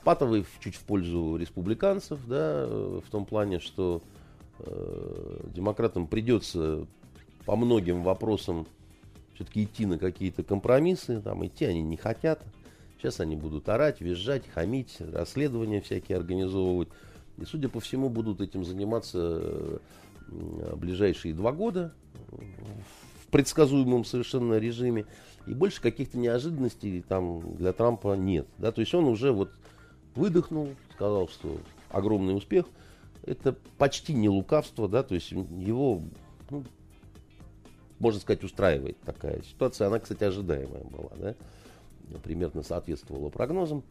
[0.05, 4.03] Патовый чуть в пользу республиканцев, да, в том плане, что
[4.59, 6.87] э, демократам придется
[7.47, 8.67] по многим вопросам
[9.35, 12.43] все-таки идти на какие-то компромиссы, там идти они не хотят.
[12.99, 16.89] Сейчас они будут орать, визжать, хамить, расследования всякие организовывать.
[17.39, 19.79] И, судя по всему, будут этим заниматься э,
[20.77, 21.93] ближайшие два года
[23.33, 25.07] предсказуемом совершенно режиме.
[25.47, 28.47] И больше каких-то неожиданностей там для Трампа нет.
[28.59, 28.71] Да?
[28.71, 29.51] То есть он уже вот
[30.15, 31.57] выдохнул, сказал, что
[31.91, 32.67] огромный успех.
[33.25, 36.03] Это почти не лукавство, да, то есть его,
[36.51, 36.65] ну,
[38.01, 39.87] можно сказать, устраивает такая ситуация.
[39.87, 41.35] Она, кстати, ожидаемая была, да,
[42.25, 43.85] примерно соответствовала прогнозам.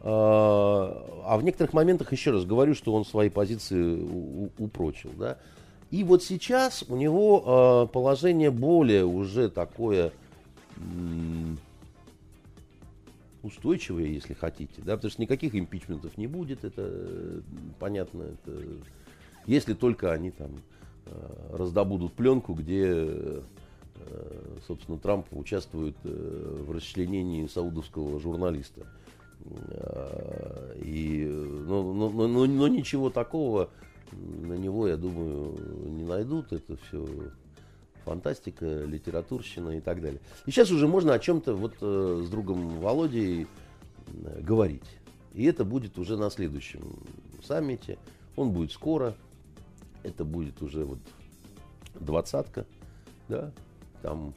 [0.00, 5.38] А, а в некоторых моментах, еще раз говорю, что он свои позиции упрочил, да.
[5.94, 10.10] И вот сейчас у него э, положение более уже такое
[13.44, 17.42] устойчивые, если хотите, да, потому что никаких импичментов не будет, это
[17.78, 18.60] понятно, это,
[19.46, 20.50] если только они там
[21.06, 23.42] э, раздобудут пленку, где, э,
[24.66, 28.84] собственно, Трамп участвует э, в расчленении саудовского журналиста.
[30.82, 31.24] И,
[31.68, 33.70] но, но, но, но ничего такого
[34.42, 35.56] на него, я думаю,
[35.90, 36.52] не найдут.
[36.52, 37.06] Это все
[38.04, 40.20] фантастика, литературщина и так далее.
[40.46, 43.46] И сейчас уже можно о чем-то вот э, с другом Володей
[44.06, 44.98] э, говорить.
[45.32, 46.82] И это будет уже на следующем
[47.42, 47.98] саммите.
[48.36, 49.16] Он будет скоро.
[50.02, 50.98] Это будет уже вот
[51.98, 52.66] двадцатка.
[53.28, 53.50] Да?
[54.02, 54.34] Там,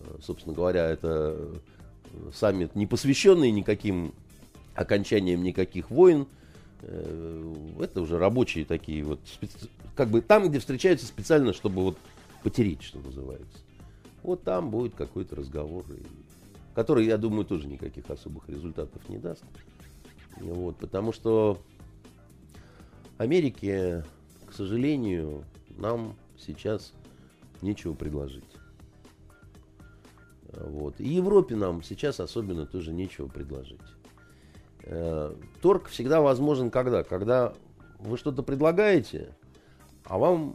[0.00, 1.60] э, собственно говоря, это
[2.32, 4.14] саммит не посвященный никаким
[4.74, 6.26] окончанием никаких войн.
[6.82, 9.20] Э, это уже рабочие такие вот,
[9.94, 11.98] как бы там, где встречаются специально, чтобы вот
[12.42, 13.58] потереть, что называется.
[14.22, 15.84] Вот там будет какой-то разговор,
[16.74, 19.44] который, я думаю, тоже никаких особых результатов не даст.
[20.36, 21.58] Вот, потому что
[23.18, 24.04] Америке,
[24.46, 25.44] к сожалению,
[25.76, 26.92] нам сейчас
[27.60, 28.44] нечего предложить.
[30.52, 31.00] Вот.
[31.00, 33.80] И Европе нам сейчас особенно тоже нечего предложить.
[34.94, 37.02] Э, торг всегда возможен когда?
[37.02, 37.54] Когда
[37.98, 39.34] вы что-то предлагаете,
[40.04, 40.54] а вам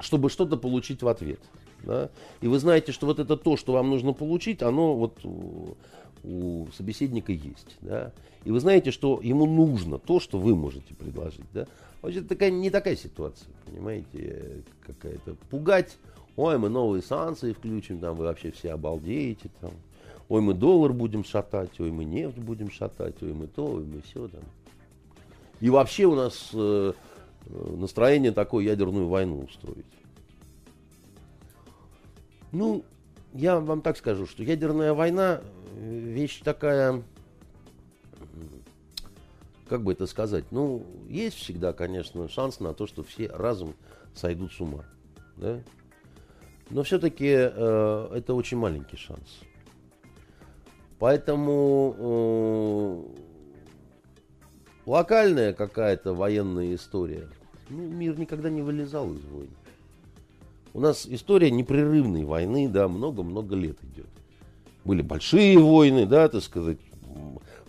[0.00, 1.40] чтобы что-то получить в ответ.
[1.82, 2.10] Да?
[2.40, 5.76] И вы знаете, что вот это то, что вам нужно получить, оно вот у,
[6.24, 7.76] у собеседника есть.
[7.82, 8.12] Да?
[8.44, 11.44] И вы знаете, что ему нужно то, что вы можете предложить.
[11.52, 11.66] Да?
[12.02, 15.36] Вообще такая, не такая ситуация, понимаете, какая-то.
[15.50, 15.96] Пугать,
[16.36, 19.72] ой, мы новые санкции включим, там вы вообще все обалдеете, там.
[20.28, 24.00] Ой, мы доллар будем шатать, ой, мы нефть будем шатать, ой, мы то, ой, мы
[24.02, 24.28] все.
[24.28, 24.42] Там.
[25.60, 26.92] И вообще у нас э,
[27.46, 29.84] Э, настроение такое ядерную войну устроить.
[32.52, 32.84] Ну,
[33.32, 35.40] я вам так скажу, что ядерная война
[35.76, 37.02] э, вещь такая,
[39.68, 43.74] как бы это сказать, ну, есть всегда, конечно, шанс на то, что все разом
[44.14, 44.84] сойдут с ума.
[45.36, 45.60] Да?
[46.70, 49.40] Но все-таки э, это очень маленький шанс.
[51.04, 53.02] Поэтому э,
[54.86, 57.28] локальная какая-то военная история.
[57.68, 59.52] Ну, мир никогда не вылезал из войны.
[60.72, 64.06] У нас история непрерывной войны, да, много-много лет идет.
[64.86, 66.78] Были большие войны, да, так сказать,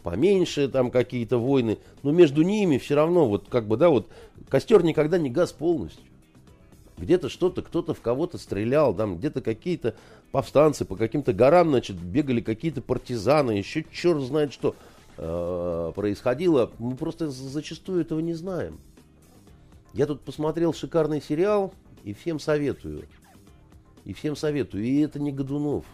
[0.02, 4.08] поменьше там какие-то войны, но между ними все равно вот как бы, да, вот
[4.48, 6.06] костер никогда не газ полностью.
[6.98, 9.96] Где-то что-то, кто-то в кого-то стрелял, там где-то какие-то
[10.36, 14.76] повстанцы по каким-то горам, значит, бегали какие-то партизаны, еще черт знает что.
[15.18, 18.78] Э, происходило, мы просто зачастую этого не знаем.
[19.94, 21.74] Я тут посмотрел шикарный сериал
[22.04, 23.06] и всем советую.
[24.04, 24.84] И всем советую.
[24.84, 25.86] И это не Годунов,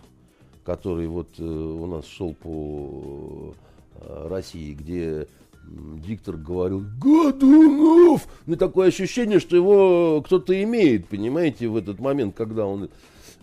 [0.63, 3.53] который вот э, у нас шел по
[3.93, 5.27] э, России, где
[5.63, 12.65] диктор говорил «Годунов!» Ну, такое ощущение, что его кто-то имеет, понимаете, в этот момент, когда
[12.65, 12.89] он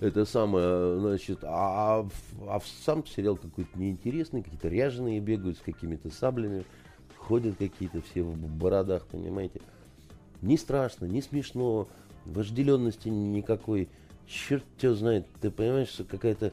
[0.01, 2.09] это самое, значит, а, а,
[2.47, 6.65] а сам сериал какой-то неинтересный, какие-то ряженые бегают с какими-то саблями,
[7.17, 9.61] ходят какие-то все в бородах, понимаете.
[10.41, 11.89] Не страшно, не смешно,
[12.25, 13.89] вожделенности никакой.
[14.27, 16.53] Черт тебя знает, ты понимаешь, что какая-то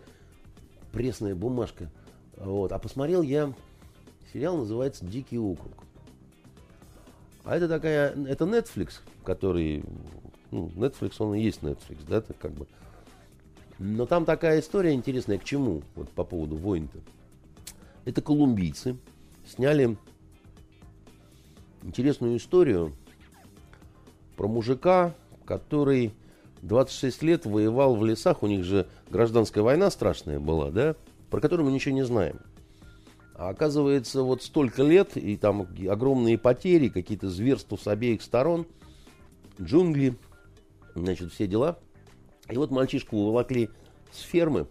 [0.91, 1.91] пресная бумажка.
[2.38, 2.72] Вот.
[2.72, 3.54] А посмотрел я,
[4.34, 5.74] сериал называется «Дикий округ».
[7.43, 9.84] А это такая, это Netflix, который,
[10.50, 12.66] ну, Netflix, он и есть Netflix, да, это как бы
[13.80, 16.99] но там такая история интересная, к чему, вот по поводу войн-то.
[18.05, 18.97] Это колумбийцы
[19.45, 19.97] сняли
[21.84, 22.93] интересную историю
[24.36, 25.13] про мужика,
[25.45, 26.13] который
[26.61, 28.43] 26 лет воевал в лесах.
[28.43, 30.95] У них же гражданская война страшная была, да?
[31.30, 32.39] Про которую мы ничего не знаем.
[33.36, 38.65] А оказывается, вот столько лет, и там огромные потери, какие-то зверства с обеих сторон,
[39.61, 40.15] джунгли,
[40.95, 41.78] значит, все дела.
[42.50, 43.70] И вот мальчишку уволокли
[44.12, 44.68] с фермы,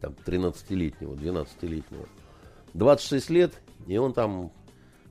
[0.00, 2.06] там, 13-летнего, 12-летнего.
[2.74, 3.52] 26 лет,
[3.86, 4.52] и он там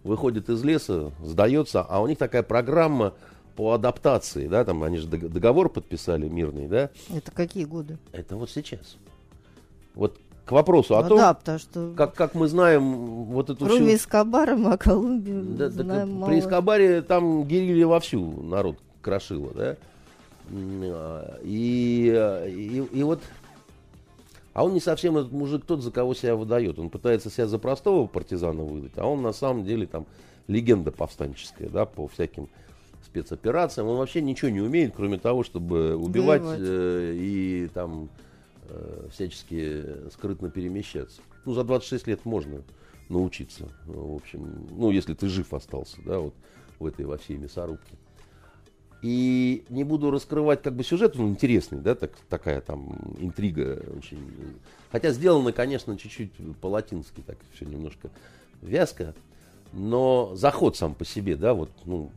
[0.03, 3.13] выходит из леса, сдается, а у них такая программа
[3.55, 6.89] по адаптации, да, там они же договор подписали мирный, да.
[7.13, 7.97] Это какие годы?
[8.11, 8.97] Это вот сейчас.
[9.95, 13.65] Вот к вопросу о ну, том, да, потому что как, как мы знаем вот эту
[13.65, 13.95] кроме всю...
[13.95, 16.29] Эскобара мы о Колумбии Да, знаем так, мало.
[16.29, 19.77] При Эскобаре там герилья вовсю народ крошила, да.
[20.51, 23.21] И, и, и вот...
[24.53, 26.79] А он не совсем этот мужик тот, за кого себя выдает.
[26.79, 30.05] Он пытается себя за простого партизана выдать, а он на самом деле там
[30.47, 32.47] легенда повстанческая, да, по всяким
[33.05, 33.87] спецоперациям.
[33.87, 38.09] Он вообще ничего не умеет, кроме того, чтобы убивать э, и там
[38.69, 41.21] э, всячески скрытно перемещаться.
[41.45, 42.61] Ну, за 26 лет можно
[43.09, 46.33] научиться, в общем, ну, если ты жив остался, да, вот
[46.79, 47.95] в этой во всей мясорубке.
[49.05, 54.17] И не буду раскрывать как бы сюжет, он интересный, да, так, такая там интрига очень.
[54.91, 58.09] Хотя сделано, конечно, чуть-чуть по-латински, так все немножко
[58.63, 59.13] вязко.
[59.73, 62.09] Но заход сам по себе, да, вот, ну,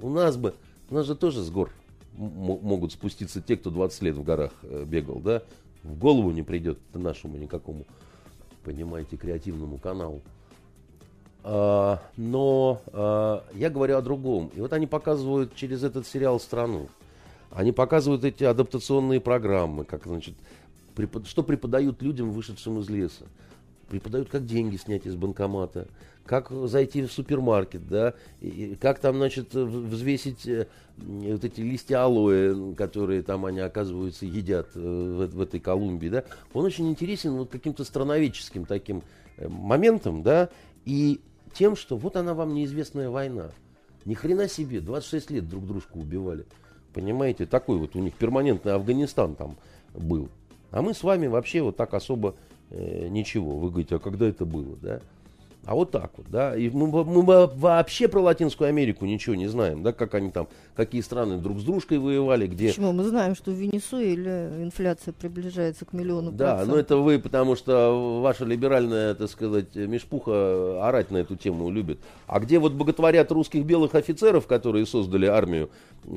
[0.00, 0.54] у нас бы,
[0.88, 1.70] у нас же тоже с гор
[2.16, 5.42] могут спуститься те, кто 20 лет в горах э, бегал, да,
[5.82, 7.84] в голову не придет нашему никакому,
[8.64, 10.22] понимаете, креативному каналу.
[11.42, 14.50] А, но а, я говорю о другом.
[14.54, 16.88] И вот они показывают через этот сериал страну.
[17.50, 20.34] Они показывают эти адаптационные программы, как, значит,
[20.94, 21.26] препод...
[21.26, 23.24] что преподают людям, вышедшим из леса.
[23.88, 25.88] Преподают, как деньги снять из банкомата,
[26.24, 32.74] как зайти в супермаркет, да, и как там, значит, взвесить э, вот эти листья алоэ,
[32.76, 36.24] которые там они, оказывается, едят э, в, в этой Колумбии, да.
[36.52, 39.02] Он очень интересен вот каким-то страноведческим таким
[39.38, 40.50] э, моментом, да,
[40.84, 41.20] и
[41.52, 43.50] тем, что вот она вам неизвестная война.
[44.04, 46.46] Ни хрена себе, 26 лет друг дружку убивали.
[46.92, 49.56] Понимаете, такой вот у них перманентный Афганистан там
[49.94, 50.28] был.
[50.70, 52.34] А мы с вами вообще вот так особо
[52.70, 53.58] э, ничего.
[53.58, 55.00] Вы говорите, а когда это было, да?
[55.66, 56.56] А вот так вот, да.
[56.56, 61.02] И мы, мы вообще про Латинскую Америку ничего не знаем, да, как они там, какие
[61.02, 62.68] страны друг с дружкой воевали, где.
[62.68, 62.92] Почему?
[62.92, 66.74] Мы знаем, что в Венесуэле инфляция приближается к миллиону Да, процентов.
[66.74, 71.98] но это вы, потому что ваша либеральная, так сказать, мешпуха орать на эту тему любит.
[72.26, 75.68] А где вот боготворят русских белых офицеров, которые создали армию,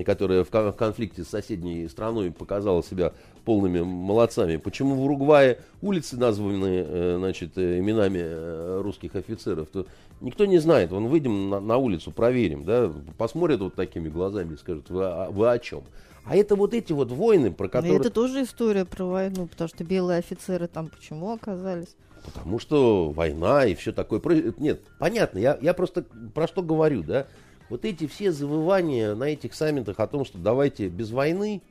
[0.06, 3.12] которая в конфликте с соседней страной показала себя
[3.44, 4.56] полными молодцами.
[4.56, 9.33] Почему в Уругвае улицы названы э, значит, э, именами э, русских офицеров?
[9.36, 9.86] То
[10.22, 10.92] никто не знает.
[10.92, 15.52] Вон выйдем на, на улицу, проверим, да, посмотрят вот такими глазами и скажут, вы, вы
[15.52, 15.84] о чем?
[16.26, 18.00] А это вот эти вот войны, про которые...
[18.00, 21.96] это тоже история про войну, потому что белые офицеры там почему оказались?
[22.24, 24.22] Потому что война и все такое.
[24.58, 27.28] Нет, понятно, я, я просто про что говорю, да?
[27.70, 31.62] Вот эти все завывания на этих саммитах о том, что давайте без войны,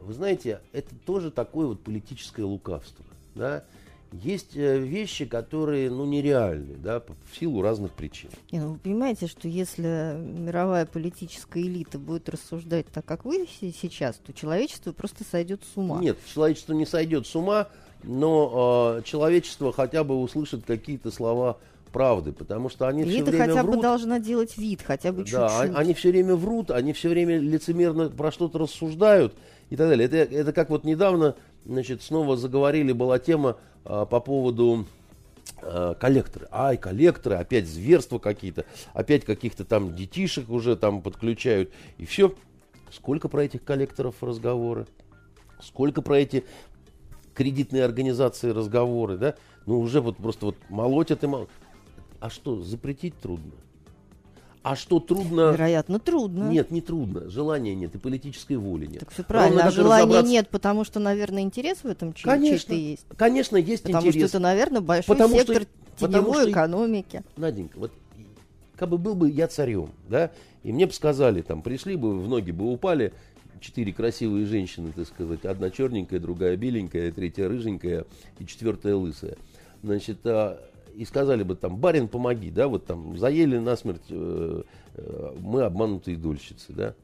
[0.00, 3.04] вы знаете, это тоже такое вот политическое лукавство.
[3.34, 3.64] Да?
[4.22, 8.30] Есть э, вещи, которые ну, нереальны, да, в силу разных причин.
[8.52, 14.16] Не, ну, вы понимаете, что если мировая политическая элита будет рассуждать так, как вы сейчас,
[14.24, 15.98] то человечество просто сойдет с ума.
[16.00, 17.68] Нет, человечество не сойдет с ума,
[18.04, 21.58] но э, человечество хотя бы услышит какие-то слова
[21.92, 23.76] правды, потому что они Элита все время хотя врут.
[23.76, 25.38] бы должна делать вид, хотя бы чуть-чуть.
[25.38, 29.34] Да, они все время врут, они все время лицемерно про что-то рассуждают
[29.70, 30.06] и так далее.
[30.06, 31.34] Это, это как вот недавно,
[31.64, 34.86] значит, снова заговорили, была тема а, по поводу
[35.62, 36.48] а, коллекторы.
[36.50, 41.72] Ай, коллекторы, опять зверства какие-то, опять каких-то там детишек уже там подключают.
[41.98, 42.34] И все.
[42.90, 44.86] Сколько про этих коллекторов разговоры?
[45.60, 46.44] Сколько про эти
[47.34, 49.34] кредитные организации разговоры, да?
[49.66, 51.52] Ну, уже вот просто вот молотят и молотят.
[52.20, 53.52] А что, запретить трудно?
[54.64, 55.52] А что трудно?
[55.52, 56.44] Вероятно, трудно.
[56.44, 57.28] Нет, не трудно.
[57.28, 59.00] Желания нет и политической воли нет.
[59.00, 59.56] Так все правильно.
[59.56, 60.30] Ровно, а желания разобраться...
[60.30, 63.04] нет, потому что, наверное, интерес в этом конечно, есть.
[63.14, 64.14] Конечно, есть потому интерес.
[64.14, 65.62] Потому что это, наверное, большой потому сектор
[65.96, 67.22] что, теневой что, экономики.
[67.36, 67.92] Наденька, вот
[68.76, 70.30] как бы был бы я царем, да,
[70.62, 73.12] и мне бы сказали, там, пришли бы, в ноги бы упали,
[73.60, 78.06] четыре красивые женщины, так сказать, одна черненькая, другая беленькая, третья рыженькая
[78.38, 79.36] и четвертая лысая.
[79.82, 80.58] Значит, а,
[80.96, 84.62] и сказали бы там, барин, помоги, да, вот там заели насмерть э,
[84.94, 86.94] э, мы обманутые дольщицы, да.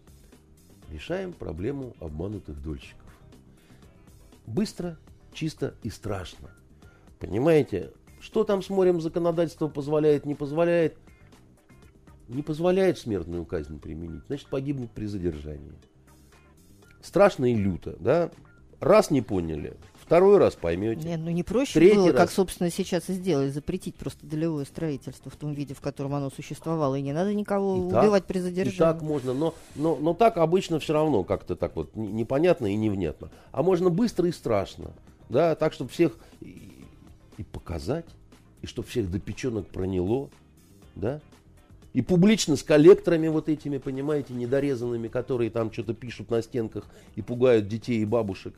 [0.91, 3.01] Решаем проблему обманутых дольщиков.
[4.47, 4.99] Быстро,
[5.33, 6.51] чисто и страшно.
[7.19, 10.97] Понимаете, что там с морем законодательство позволяет, не позволяет,
[12.29, 15.73] не позволяет смертную казнь применить, значит погибнуть при задержании.
[17.03, 18.31] Страшно и люто, да?
[18.81, 19.77] Раз не поняли,
[20.11, 21.07] второй раз поймете.
[21.07, 22.17] Нет, ну не проще Третий было, раз.
[22.17, 26.31] как, собственно, сейчас и сделали, запретить просто долевое строительство в том виде, в котором оно
[26.31, 28.77] существовало, и не надо никого И так, убивать при И задержании.
[28.77, 32.75] так можно, но, но, но так обычно все равно как-то так вот не- непонятно и
[32.75, 33.31] невнятно.
[33.53, 34.91] А можно быстро и страшно,
[35.29, 36.73] да, так, чтобы всех и,
[37.37, 38.07] и показать,
[38.63, 40.29] и чтобы всех до печенок проняло,
[40.97, 41.21] да,
[41.93, 47.23] и публично с коллекторами вот этими, понимаете, недорезанными, которые там что-то пишут на стенках и
[47.23, 48.55] пугают детей и бабушек.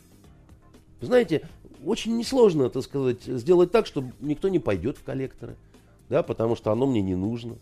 [1.06, 1.42] Знаете,
[1.84, 5.56] очень несложно, так сказать, сделать так, чтобы никто не пойдет в коллекторы,
[6.08, 7.56] да, потому что оно мне не нужно.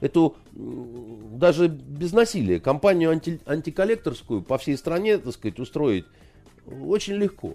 [0.00, 6.04] Эту даже без насилия компанию анти- антиколлекторскую по всей стране, так сказать, устроить
[6.66, 7.54] очень легко.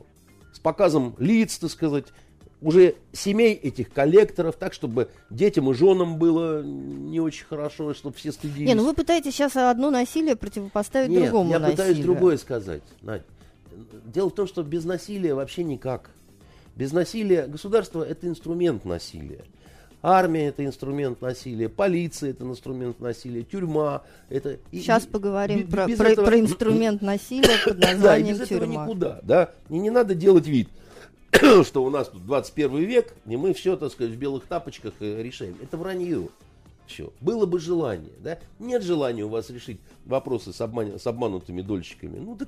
[0.54, 2.06] С показом лиц, так сказать,
[2.62, 8.32] уже семей этих коллекторов, так, чтобы детям и женам было не очень хорошо, чтобы все
[8.32, 8.68] стыдились.
[8.68, 11.78] Не, ну вы пытаетесь сейчас одно насилие противопоставить Нет, другому я насилию.
[11.78, 13.24] пытаюсь другое сказать, Надь.
[14.06, 16.12] Дело в том, что без насилия вообще никак.
[16.76, 19.44] Без насилия государство это инструмент насилия.
[20.02, 24.58] Армия это инструмент насилия, полиция это инструмент насилия, тюрьма это.
[24.72, 28.36] Сейчас и- поговорим без- про, без про- этого- про инструмент насилия под Да, и названием
[28.38, 28.84] без этого тюрьма.
[28.86, 29.52] никуда, да.
[29.70, 30.70] И не надо делать вид,
[31.66, 35.22] что у нас тут 21 век, и мы все, так сказать, в белых тапочках э,
[35.22, 35.58] решаем.
[35.62, 36.30] Это вранье.
[36.88, 37.12] Все.
[37.20, 38.40] Было бы желание, да?
[38.58, 42.18] Нет желания у вас решить вопросы с, обман- с обманутыми дольщиками.
[42.20, 42.48] Ну так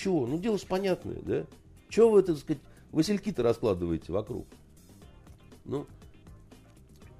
[0.00, 0.26] чего?
[0.26, 1.44] Ну дело ж понятное, да?
[1.88, 4.46] Чего вы, так сказать, васильки-то раскладываете вокруг?
[5.64, 5.86] Ну,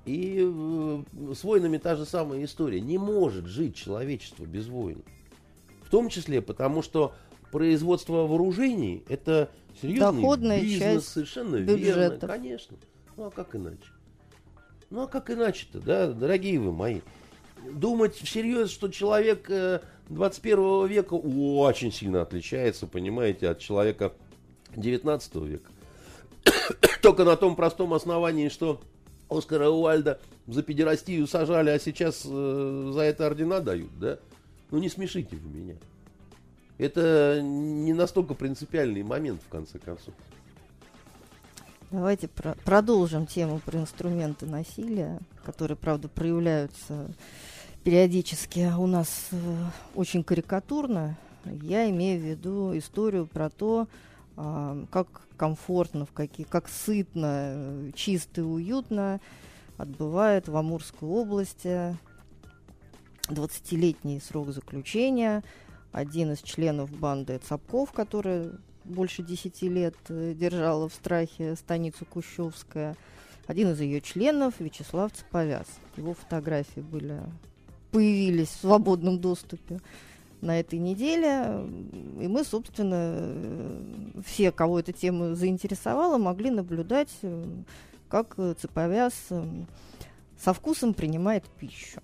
[0.07, 2.81] и э, с войнами та же самая история.
[2.81, 5.03] Не может жить человечество без войн.
[5.83, 7.12] В том числе потому, что
[7.53, 9.51] производство вооружений это
[9.81, 12.26] серьезный Доходная бизнес, часть совершенно верно, бюджета.
[12.26, 12.76] конечно.
[13.16, 13.78] Ну а как иначе?
[14.89, 17.01] Ну а как иначе-то, да, дорогие вы мои?
[17.72, 19.81] Думать всерьез, что человек э,
[20.11, 24.13] 21 века очень сильно отличается, понимаете, от человека
[24.75, 25.71] 19 века.
[27.03, 28.81] Только на том простом основании, что
[29.29, 34.19] Оскара Уальда за педерастию сажали, а сейчас э, за это ордена дают, да?
[34.73, 35.75] Ну не смешите вы меня.
[36.79, 40.15] Это не настолько принципиальный момент, в конце концов.
[41.93, 47.11] Давайте про- продолжим тему про инструменты насилия, которые, правда, проявляются
[47.85, 49.37] периодически у нас э,
[49.95, 51.16] очень карикатурно.
[51.45, 53.89] Я имею в виду историю про то,
[54.37, 59.20] а, как комфортно, в какие, как сытно, э, чисто и уютно
[59.78, 61.97] отбывает в Амурской области
[63.28, 65.43] 20-летний срок заключения
[65.93, 68.51] один из членов банды Цапков, который
[68.85, 72.97] больше 10 лет э, держала в страхе станицу Кущевская.
[73.47, 75.66] Один из ее членов Вячеслав Цеповяз.
[75.97, 77.20] Его фотографии были
[77.91, 79.80] появились в свободном доступе
[80.41, 81.66] на этой неделе.
[82.20, 83.34] И мы, собственно,
[84.24, 87.45] все, кого эта тема заинтересовала, могли наблюдать, э,
[88.09, 89.45] как Цеповяз э,
[90.38, 92.01] со вкусом принимает пищу.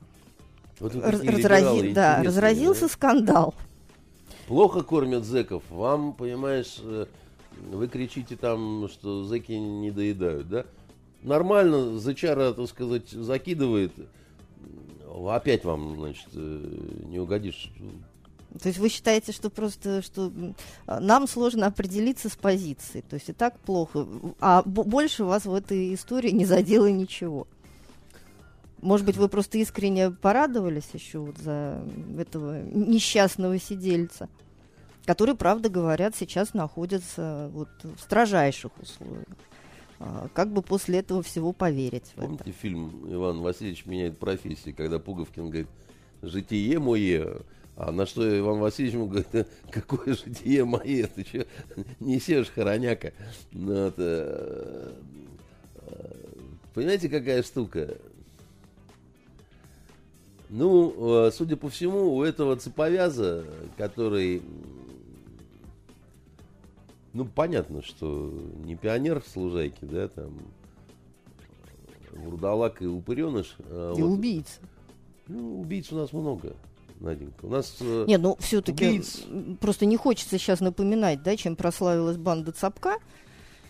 [0.78, 2.88] Вот разрази- да, разразился да?
[2.88, 3.54] скандал.
[4.46, 5.62] Плохо кормят зеков.
[5.70, 7.06] Вам, понимаешь, э,
[7.70, 10.66] вы кричите там, что зеки не доедают, да?
[11.22, 13.92] Нормально, зачара, так сказать, закидывает.
[15.16, 17.70] Опять вам, значит, э, не угодишь.
[18.60, 20.32] То есть вы считаете, что просто что
[20.86, 24.06] нам сложно определиться с позицией, то есть и так плохо,
[24.40, 27.46] а бо- больше вас в этой истории не задело ничего.
[28.80, 31.82] Может быть, вы просто искренне порадовались еще вот за
[32.18, 34.28] этого несчастного сидельца,
[35.06, 39.26] который, правда, говорят, сейчас находится вот в строжайших условиях.
[39.98, 42.50] А, Как бы после этого всего поверить в это?
[42.52, 45.68] Фильм «Иван Васильевич меняет профессии», когда Пуговкин говорит
[46.22, 47.42] «Житие мое»,
[47.76, 51.46] а на что Иван Васильевич ему говорит, «Да какое житие мое, ты что
[52.00, 53.12] несешь, хороняка?
[53.52, 54.92] Ну, вот, э,
[56.72, 57.98] понимаете, какая штука?
[60.48, 63.44] Ну, э, судя по всему, у этого цеповяза,
[63.76, 64.40] который,
[67.16, 68.30] ну, понятно, что
[68.64, 70.38] не пионер в служайке, да, там,
[72.12, 73.56] вурдалак и упыреныш.
[73.60, 74.60] а И вот, убийца.
[75.28, 76.54] Ну, убийц у нас много,
[77.00, 77.46] Наденька.
[77.46, 77.76] У нас...
[77.80, 79.22] э, Нет, ну все-таки убийц.
[79.60, 82.98] просто не хочется сейчас напоминать, да, чем прославилась банда Цапка.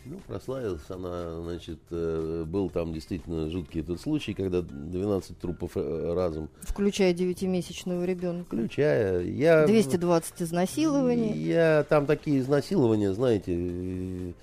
[0.09, 6.13] Ну, прославилась она, значит, э, был там действительно жуткий этот случай, когда 12 трупов э,
[6.15, 8.57] разом, включая девятимесячного ребенка.
[8.57, 9.23] включая...
[9.23, 11.37] Я, 220 изнасилований.
[11.37, 14.35] Я там такие изнасилования, знаете,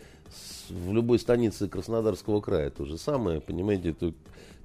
[0.70, 3.96] в любой станице Краснодарского края то же самое, понимаете,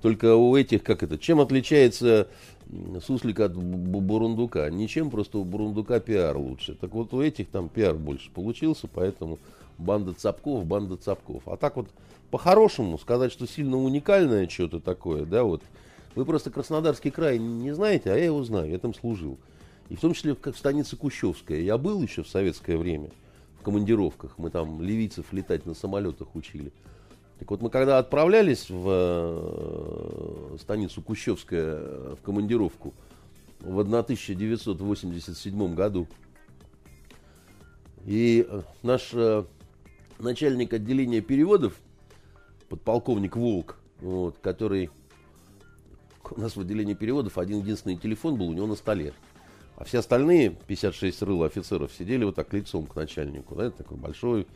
[0.03, 2.29] Только у этих, как это, чем отличается
[3.07, 4.69] суслик от бурундука?
[4.71, 6.75] Ничем, просто у бурундука пиар лучше.
[6.75, 9.39] Так вот у этих там пиар больше получился, поэтому
[9.79, 11.43] банда цапков, банда цапков.
[11.47, 11.89] А так вот,
[12.31, 15.63] по-хорошему, сказать, что сильно уникальное что-то такое, да, вот,
[16.15, 19.39] вы просто Краснодарский край не знаете, а я его знаю, я там служил.
[19.89, 21.61] И в том числе как в станице Кущевская.
[21.61, 23.09] Я был еще в советское время
[23.61, 24.37] в командировках.
[24.37, 26.73] Мы там ливийцев летать на самолетах учили.
[27.39, 32.93] Так вот, мы когда отправлялись в э, станицу Кущевская э, в командировку
[33.61, 36.09] в 1987 году,
[38.05, 39.15] и э, наш
[40.19, 41.75] начальник отделения переводов,
[42.69, 44.91] подполковник Волк, вот, который
[46.31, 49.15] у нас в отделении переводов один единственный телефон был у него на столе.
[49.77, 53.55] А все остальные 56 рыл офицеров сидели вот так лицом к начальнику.
[53.55, 54.47] Да, это такое большое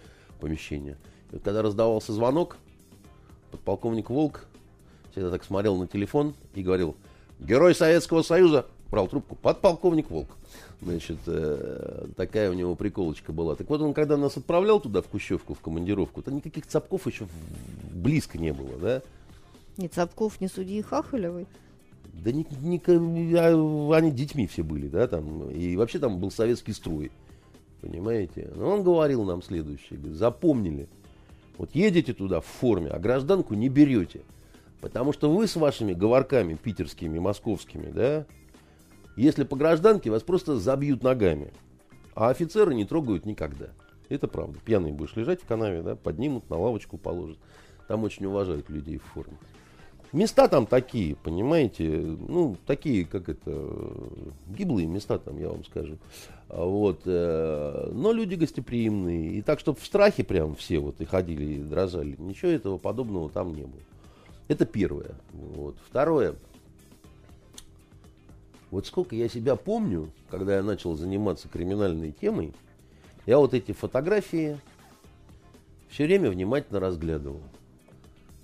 [0.40, 0.98] помещение.
[1.30, 2.56] И вот когда раздавался звонок,
[3.52, 4.46] подполковник Волк
[5.12, 6.96] всегда так смотрел на телефон и говорил,
[7.38, 10.28] герой Советского Союза, брал трубку, подполковник Волк.
[10.82, 13.54] Значит, э, такая у него приколочка была.
[13.54, 17.28] Так вот он, когда нас отправлял туда, в Кущевку, в командировку, то никаких цапков еще
[17.92, 19.02] близко не было, да?
[19.76, 21.46] Ни Цапков, ни судьи Хахалевой.
[22.12, 22.78] Да не, не,
[23.36, 25.50] а, они детьми все были, да, там.
[25.50, 27.10] И вообще там был советский строй.
[27.80, 28.50] Понимаете?
[28.54, 29.98] Но он говорил нам следующее.
[29.98, 30.88] Говорит, запомнили.
[31.58, 34.20] Вот едете туда в форме, а гражданку не берете.
[34.80, 38.26] Потому что вы с вашими говорками питерскими, московскими, да,
[39.16, 41.52] если по гражданке, вас просто забьют ногами.
[42.14, 43.68] А офицеры не трогают никогда.
[44.08, 44.58] Это правда.
[44.64, 47.38] Пьяный будешь лежать в канаве, да, поднимут, на лавочку положат.
[47.88, 49.36] Там очень уважают людей в форме.
[50.12, 53.50] Места там такие, понимаете, ну, такие, как это,
[54.46, 55.96] гиблые места там, я вам скажу.
[56.48, 59.30] Вот, э, но люди гостеприимные.
[59.30, 62.14] И так, чтобы в страхе прям все вот и ходили, и дрожали.
[62.18, 63.80] Ничего этого подобного там не было.
[64.48, 65.14] Это первое.
[65.32, 65.76] Вот.
[65.88, 66.34] Второе.
[68.72, 72.54] Вот сколько я себя помню, когда я начал заниматься криминальной темой,
[73.26, 74.58] я вот эти фотографии
[75.90, 77.42] все время внимательно разглядывал.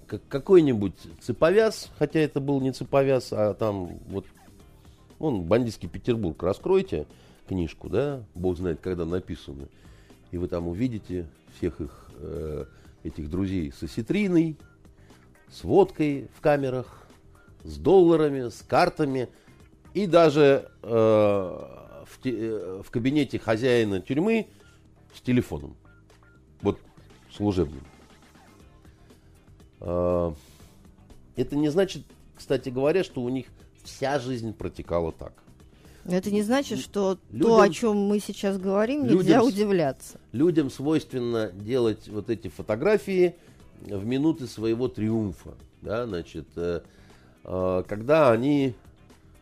[0.07, 4.27] Как какой-нибудь цеповяз, хотя это был не цеповяз, а там вот,
[5.19, 7.07] вон, бандитский Петербург, раскройте
[7.49, 9.67] книжку, да, бог знает, когда написано,
[10.31, 11.27] и вы там увидите
[11.57, 12.67] всех их, э,
[13.03, 14.59] этих друзей с осетриной,
[15.51, 17.09] с водкой в камерах,
[17.65, 19.31] с долларами, с картами,
[19.99, 24.47] и даже э, в, те, э, в кабинете хозяина тюрьмы
[25.13, 25.77] с телефоном,
[26.61, 26.79] вот
[27.33, 27.83] служебным.
[29.81, 30.33] А,
[31.35, 32.05] это не значит,
[32.37, 33.47] кстати говоря, что у них
[33.83, 35.33] вся жизнь протекала так.
[36.05, 40.21] Это не значит, что людям, то, о чем мы сейчас говорим, нельзя людям, удивляться.
[40.31, 43.35] Людям свойственно делать вот эти фотографии
[43.81, 45.55] в минуты своего триумфа.
[45.83, 46.83] Да, значит, э,
[47.43, 48.75] э, когда они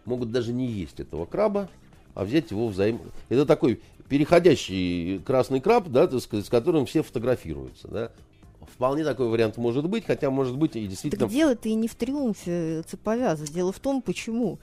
[0.07, 1.68] могут даже не есть этого краба,
[2.14, 3.00] а взять его взаим...
[3.28, 7.88] Это такой переходящий красный краб, да, так сказать, с которым все фотографируются.
[7.88, 8.12] Да?
[8.72, 11.26] Вполне такой вариант может быть, хотя может быть и действительно...
[11.26, 13.46] Так дело-то и не в триумфе цеповяза.
[13.52, 14.59] Дело в том, почему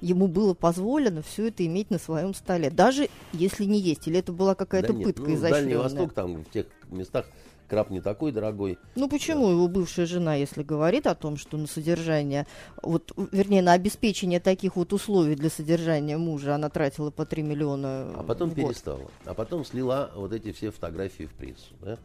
[0.00, 2.70] ему было позволено все это иметь на своем столе.
[2.70, 4.06] Даже если не есть.
[4.06, 5.60] Или это была какая-то да пытка ну, изощренная.
[5.60, 7.26] Дальний Восток, там в тех местах
[7.68, 8.78] краб не такой дорогой.
[8.94, 9.52] Ну почему да.
[9.52, 12.46] его бывшая жена, если говорит о том, что на содержание,
[12.82, 18.12] вот, вернее, на обеспечение таких вот условий для содержания мужа она тратила по 3 миллиона
[18.16, 19.10] А потом перестала.
[19.24, 21.74] А потом слила вот эти все фотографии в прессу.
[21.80, 21.98] Да?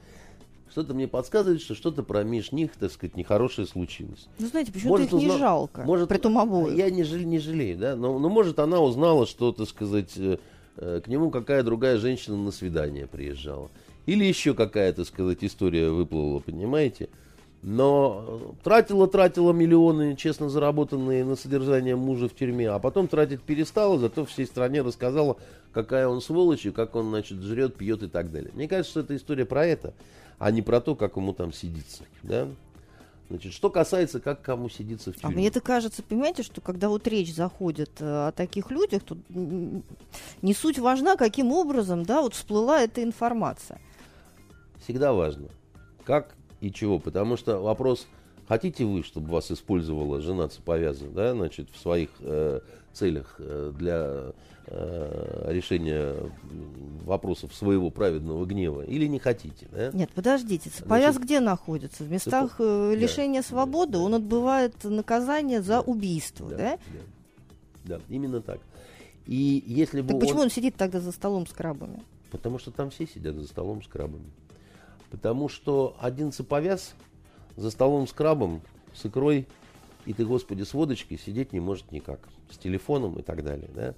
[0.71, 4.27] Что-то мне подсказывает, что что-то про них, так сказать, нехорошее случилось.
[4.37, 5.33] Ну, знаете, почему-то их узна...
[5.33, 6.77] не жалко, может, при том обоих.
[6.77, 10.37] Я не, жалею, не жалею, да, но, но может она узнала, что, так сказать, э,
[10.77, 13.69] э, к нему какая другая женщина на свидание приезжала.
[14.09, 17.09] Или еще какая, то сказать, история выплыла, понимаете?
[17.61, 23.99] Но тратила, тратила миллионы, честно заработанные на содержание мужа в тюрьме, а потом тратить перестала,
[23.99, 25.37] зато всей стране рассказала,
[25.73, 28.51] какая он сволочь, и как он, значит, жрет, пьет и так далее.
[28.53, 29.93] Мне кажется, что это история про это
[30.39, 32.05] а не про то, как ему там сидится.
[32.23, 32.47] Да?
[33.29, 35.35] Значит, что касается, как кому сидится в а тюрьме.
[35.35, 39.17] А мне это кажется, понимаете, что когда вот речь заходит э, о таких людях, то
[39.29, 43.79] не суть важна, каким образом, да, вот всплыла эта информация.
[44.79, 45.49] Всегда важно,
[46.05, 48.07] как и чего, потому что вопрос,
[48.47, 52.61] хотите вы, чтобы вас использовала жена цеповяза, да, значит, в своих э,
[52.93, 54.33] целях э, для
[54.67, 56.15] э, решения
[57.03, 59.67] вопросов своего праведного гнева или не хотите?
[59.71, 59.91] Да?
[59.93, 62.03] Нет, подождите, Цеповяз Значит, где находится?
[62.03, 62.91] В местах Цепо...
[62.91, 66.57] Э, лишения да, свободы да, он отбывает наказание за да, убийство, да?
[66.57, 67.97] Да, да?
[67.97, 68.59] да, именно так.
[69.25, 70.21] И если бы так он...
[70.21, 72.01] почему он сидит тогда за столом с крабами?
[72.31, 74.25] Потому что там все сидят за столом с крабами.
[75.11, 76.93] Потому что один цеповяз
[77.55, 78.61] за столом с крабом,
[78.93, 79.47] с икрой
[80.05, 83.69] и ты, господи, с водочкой сидеть не может никак, с телефоном и так далее.
[83.75, 83.93] Да?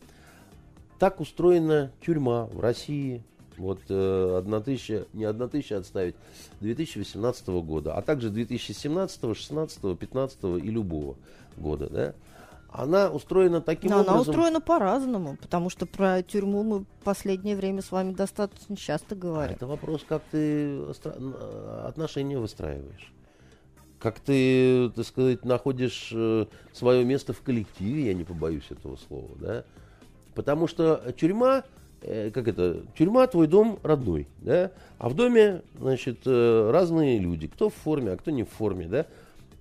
[1.00, 3.24] Так устроена тюрьма в России,
[3.58, 6.16] вот э, 1000, не 1000 отставить,
[6.60, 11.16] 2018 года, а также 2017, 16, 15 и любого
[11.56, 11.90] года.
[11.90, 12.14] Да?
[12.72, 14.14] Она устроена таким Но образом...
[14.14, 19.14] Она устроена по-разному, потому что про тюрьму мы в последнее время с вами достаточно часто
[19.14, 19.52] говорим.
[19.52, 20.82] А это вопрос, как ты
[21.84, 23.12] отношения выстраиваешь.
[24.00, 29.30] Как ты, так сказать, находишь э, свое место в коллективе, я не побоюсь этого слова,
[29.36, 29.64] да?
[30.34, 31.66] Потому что тюрьма,
[32.02, 34.72] э, как это, тюрьма твой дом родной, да?
[34.98, 38.88] А в доме, значит, э, разные люди, кто в форме, а кто не в форме,
[38.88, 39.06] да?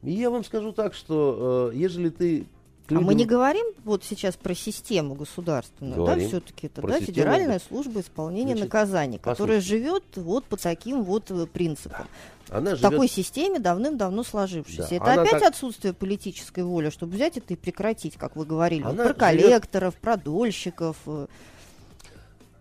[0.03, 2.47] И я вам скажу так, что ежели ты
[2.91, 3.05] людям...
[3.05, 6.24] А мы не говорим вот сейчас про систему государственную, говорим.
[6.24, 11.30] да, все-таки это да, Федеральная служба исполнения Значит, наказаний, которая живет вот по таким вот
[11.30, 12.07] э, принципам.
[12.49, 12.91] Она в живет...
[12.91, 14.88] такой системе давным-давно сложившейся.
[14.91, 15.51] Да, это опять так...
[15.51, 20.03] отсутствие политической воли, чтобы взять это и прекратить, как вы говорили, вот про коллекторов, живет...
[20.03, 20.97] про дольщиков.
[21.07, 21.26] Э.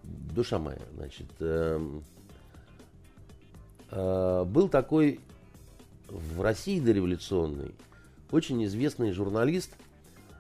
[0.04, 1.80] Душа моя, значит, э,
[3.92, 5.20] э, был такой
[6.08, 7.74] в России дореволюционный
[8.32, 9.72] очень известный журналист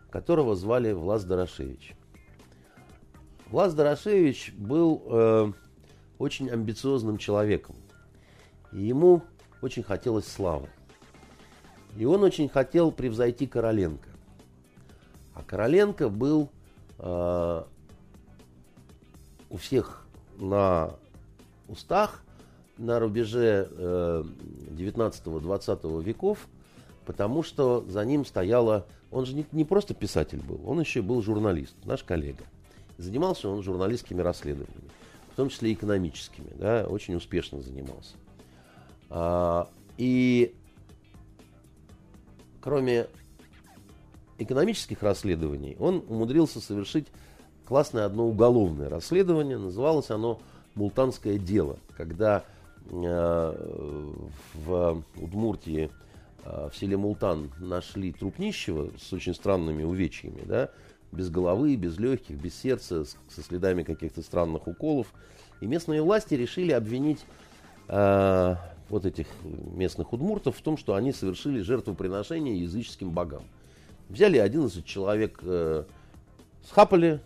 [0.09, 1.95] которого звали Влас Дорошевич.
[3.49, 5.51] Влас Дорошевич был э,
[6.17, 7.75] очень амбициозным человеком.
[8.71, 9.23] И ему
[9.61, 10.69] очень хотелось славы.
[11.97, 14.09] И он очень хотел превзойти Короленко.
[15.33, 16.49] А Короленко был
[16.99, 17.63] э,
[19.49, 20.07] у всех
[20.37, 20.91] на
[21.67, 22.23] устах
[22.77, 24.23] на рубеже э,
[24.71, 26.47] 19-20 веков,
[27.05, 31.21] потому что за ним стояла он же не, не просто писатель был, он еще был
[31.21, 32.43] журналист, наш коллега.
[32.97, 34.89] Занимался он журналистскими расследованиями,
[35.31, 38.15] в том числе экономическими, да, очень успешно занимался.
[39.09, 40.53] А, и
[42.61, 43.07] кроме
[44.37, 47.07] экономических расследований, он умудрился совершить
[47.65, 49.57] классное одно уголовное расследование.
[49.57, 50.39] Называлось оно
[50.75, 52.43] «Мултанское дело», когда
[52.89, 54.33] э,
[54.65, 55.89] в Удмуртии
[56.45, 60.69] в селе Мултан нашли труп нищего с очень странными увечьями, да,
[61.11, 65.07] без головы, без легких, без сердца, со следами каких-то странных уколов.
[65.61, 67.25] И местные власти решили обвинить
[67.87, 68.55] э,
[68.89, 73.43] вот этих местных удмуртов в том, что они совершили жертвоприношение языческим богам.
[74.09, 75.83] Взяли 11 человек, э,
[76.65, 77.21] схапали,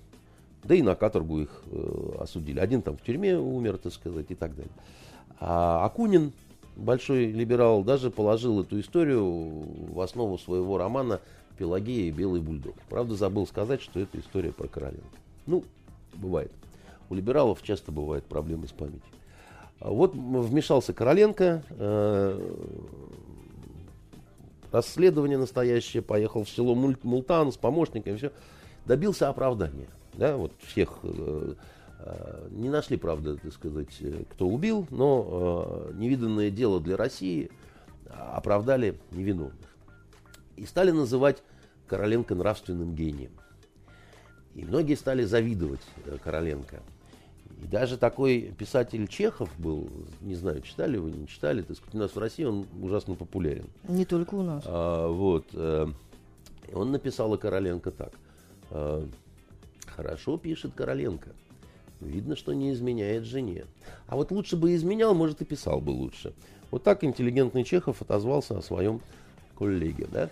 [0.64, 2.59] да и на каторгу их э, осудили.
[2.59, 4.74] Один там в тюрьме умер, так сказать, и так далее.
[5.39, 6.32] А Акунин,
[6.76, 9.24] большой либерал даже положил эту историю
[9.94, 11.22] в основу своего романа
[11.58, 12.76] «Пелагея и белый бульдог».
[12.90, 15.18] Правда, забыл сказать, что это история про Короленко.
[15.46, 15.64] Ну,
[16.14, 16.52] бывает.
[17.10, 19.02] У либералов часто бывают проблемы с памятью.
[19.80, 22.80] А вот вмешался Короленко, э,
[24.72, 28.32] расследование настоящее, поехал в село Мултан с помощниками, все,
[28.86, 29.88] добился оправдания.
[30.14, 31.54] Да, вот всех Э,
[32.51, 37.49] не нашли, правда, так сказать, э, кто убил, но э, невиданное дело для России
[38.10, 39.56] оправдали невиновных.
[40.56, 41.41] И стали называть
[41.88, 43.32] Короленко нравственным гением.
[44.56, 45.82] И многие стали завидовать
[46.24, 46.82] Короленко.
[47.62, 49.89] И даже такой писатель Чехов был,
[50.22, 53.68] не знаю, читали вы, не читали, так сказать, у нас в России он ужасно популярен.
[53.88, 54.64] Не только у нас.
[54.66, 55.45] А, вот.
[55.56, 58.14] Он написал о Короленко так.
[59.88, 61.30] Хорошо пишет Короленко.
[62.06, 63.66] Видно, что не изменяет жене.
[64.08, 66.34] А вот лучше бы изменял, может, и писал бы лучше.
[66.72, 69.01] Вот так интеллигентный Чехов отозвался о своем
[69.58, 70.08] коллеге.
[70.12, 70.30] Да?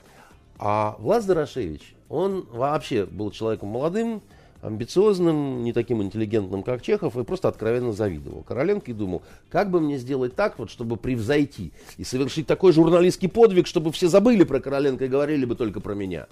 [0.57, 4.21] А Влас Дорошевич, он вообще был человеком молодым,
[4.61, 9.79] амбициозным, не таким интеллигентным, как Чехов, и просто откровенно завидовал Короленко и думал, как бы
[9.81, 14.59] мне сделать так, вот, чтобы превзойти и совершить такой журналистский подвиг, чтобы все забыли про
[14.59, 16.27] Короленко и говорили бы только про меня.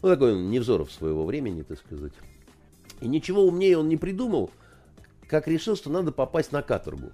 [0.00, 2.12] Ну, такой Невзоров своего времени, так сказать.
[3.00, 4.50] И ничего умнее он не придумал,
[5.26, 7.12] как решил, что надо попасть на каторгу.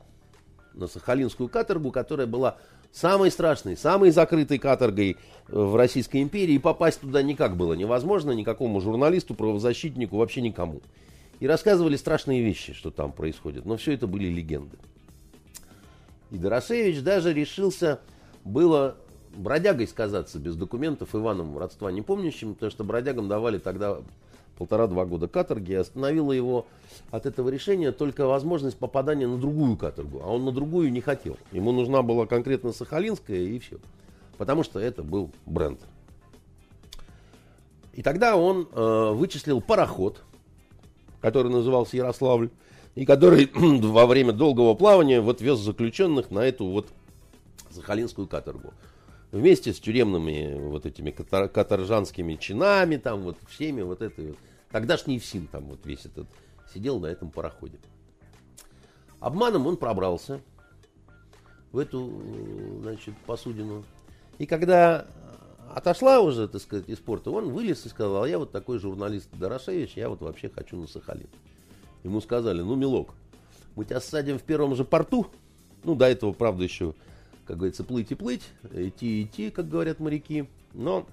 [0.72, 2.56] На Сахалинскую каторгу, которая была
[2.90, 5.16] самой страшной, самой закрытой каторгой
[5.48, 6.54] в Российской империи.
[6.54, 10.80] И попасть туда никак было невозможно, никакому журналисту, правозащитнику, вообще никому.
[11.40, 13.66] И рассказывали страшные вещи, что там происходит.
[13.66, 14.78] Но все это были легенды.
[16.30, 18.00] И Доросевич даже решился
[18.44, 18.96] было
[19.36, 23.98] бродягой сказаться без документов Иваном родства не помнящим, потому что бродягам давали тогда
[24.56, 26.66] полтора-два года каторги, и остановила его
[27.10, 30.20] от этого решения только возможность попадания на другую каторгу.
[30.22, 31.36] А он на другую не хотел.
[31.52, 33.78] Ему нужна была конкретно Сахалинская и все.
[34.38, 35.80] Потому что это был бренд.
[37.92, 40.22] И тогда он э, вычислил пароход,
[41.20, 42.50] который назывался Ярославль,
[42.94, 46.88] и который во время долгого плавания вот вез заключенных на эту вот
[47.70, 48.72] Сахалинскую каторгу.
[49.34, 54.38] Вместе с тюремными вот этими катар- каторжанскими чинами, там вот всеми вот этой вот.
[54.70, 56.26] Тогдашний ФСИН там вот весь этот
[56.72, 57.78] сидел на этом пароходе.
[59.18, 60.40] Обманом он пробрался
[61.72, 62.12] в эту,
[62.82, 63.84] значит, посудину.
[64.38, 65.06] И когда
[65.72, 69.28] отошла уже, так сказать, из порта, он вылез и сказал, а я вот такой журналист
[69.32, 71.28] Дорошевич, я вот вообще хочу на Сахалин.
[72.04, 73.14] Ему сказали, ну, милок,
[73.74, 75.26] мы тебя садим в первом же порту,
[75.82, 76.94] ну, до этого, правда, еще,
[77.46, 78.42] как говорится, плыть и плыть,
[78.72, 81.06] идти и идти, как говорят моряки, но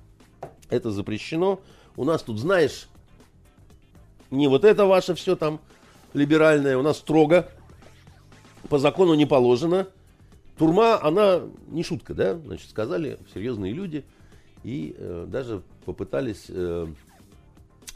[0.69, 1.59] это запрещено.
[1.95, 2.87] У нас тут, знаешь,
[4.29, 5.59] не вот это ваше все там
[6.13, 7.49] либеральное, у нас строго,
[8.69, 9.87] по закону не положено.
[10.57, 14.05] Турма, она не шутка, да, значит, сказали серьезные люди–
[14.63, 16.87] и э, даже попытались э,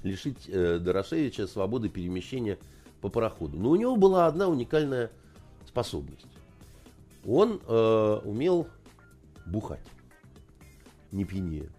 [0.03, 2.57] лишить э, Дорошевича свободы перемещения
[3.01, 3.57] по пароходу.
[3.57, 5.11] Но у него была одна уникальная
[5.67, 6.25] способность.
[7.27, 8.67] Он э, умел
[9.45, 9.85] бухать,
[11.11, 11.69] не пьянее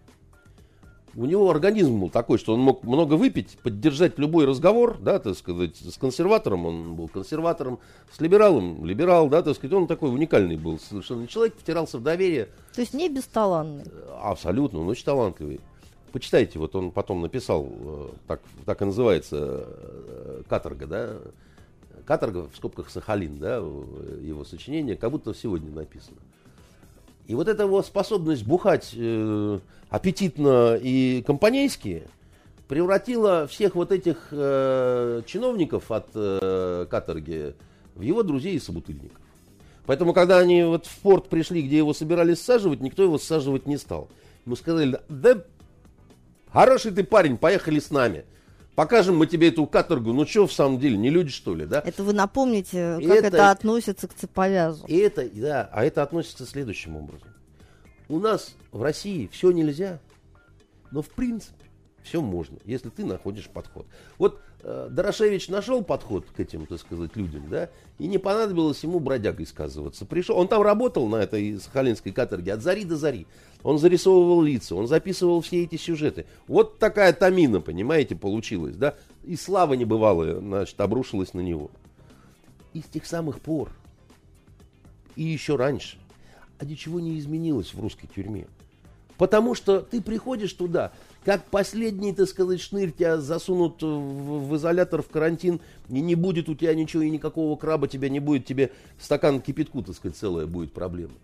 [1.17, 5.35] у него организм был такой, что он мог много выпить, поддержать любой разговор, да, так
[5.35, 7.79] сказать, с консерватором он был консерватором,
[8.11, 12.49] с либералом либерал, да, так сказать, он такой уникальный был совершенно человек, втирался в доверие.
[12.75, 13.83] То есть не бесталанный?
[14.21, 15.59] Абсолютно, он очень талантливый.
[16.11, 21.17] Почитайте, вот он потом написал, э, так, так и называется, э, каторга, да,
[22.07, 26.17] каторга в скобках Сахалин, да, его сочинение, как будто сегодня написано.
[27.27, 32.03] И вот эта его способность бухать э, аппетитно и компанейски
[32.69, 37.53] превратила всех вот этих э, чиновников от э, каторги
[37.95, 39.19] в его друзей и собутыльников.
[39.85, 43.75] Поэтому, когда они вот в порт пришли, где его собирались саживать, никто его саживать не
[43.75, 44.09] стал.
[44.45, 45.43] Ему сказали, да
[46.51, 48.23] хороший ты парень, поехали с нами.
[48.77, 50.13] Покажем мы тебе эту каторгу.
[50.13, 51.81] Ну что, в самом деле, не люди, что ли, да?
[51.83, 54.85] Это вы напомните, как это, это относится к цеповязу.
[54.85, 57.27] И это, да, а это относится следующим образом.
[58.07, 59.99] У нас в России все нельзя,
[60.91, 61.65] но в принципе
[62.03, 63.87] все можно, если ты находишь подход.
[64.19, 69.45] Вот Дорошевич нашел подход к этим, так сказать, людям, да, и не понадобилось ему бродягой
[69.45, 70.05] сказываться.
[70.05, 73.27] Пришел, он там работал на этой сахалинской каторге от зари до зари.
[73.63, 76.25] Он зарисовывал лица, он записывал все эти сюжеты.
[76.47, 81.69] Вот такая тамина, понимаете, получилась, да, и слава небывалая, значит, обрушилась на него.
[82.73, 83.71] И с тех самых пор,
[85.15, 85.97] и еще раньше,
[86.59, 88.47] а ничего не изменилось в русской тюрьме.
[89.17, 90.91] Потому что ты приходишь туда,
[91.27, 95.59] как последний, так сказать, шнырь тебя засунут в, в изолятор, в карантин,
[95.89, 99.81] и не будет у тебя ничего, и никакого краба тебя не будет, тебе стакан кипятку,
[99.81, 101.15] так сказать, целая будет проблема.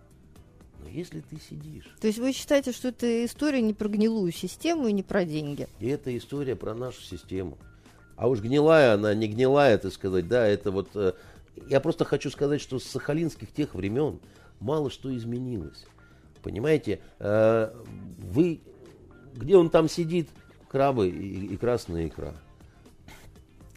[0.82, 1.86] Но если ты сидишь...
[2.01, 5.70] То есть вы считаете, что это история не про гнилую систему и не про деньги?
[5.80, 7.58] Это история про нашу систему.
[8.18, 10.89] А уж гнилая она, не гнилая, так сказать, да, это вот...
[10.95, 11.14] Э,
[11.70, 14.20] я просто хочу сказать, что с сахалинских тех времен
[14.60, 15.86] мало что изменилось.
[16.41, 17.72] Понимаете, э,
[18.18, 18.60] вы,
[19.36, 20.30] где он там сидит,
[20.70, 22.34] крабы и, и красная икра.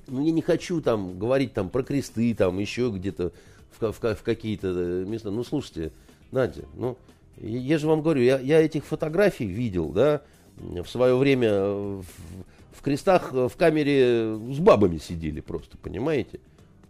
[0.07, 3.33] Ну, я не хочу там говорить там про кресты, там еще где-то
[3.79, 5.31] в, в, в какие-то э, места.
[5.31, 5.93] Ну, слушайте,
[6.31, 6.97] Надя, ну,
[7.39, 10.23] я же вам говорю, я, я этих фотографий видел, да,
[10.57, 12.05] в свое время в,
[12.73, 16.41] в крестах в камере с бабами сидели просто, понимаете?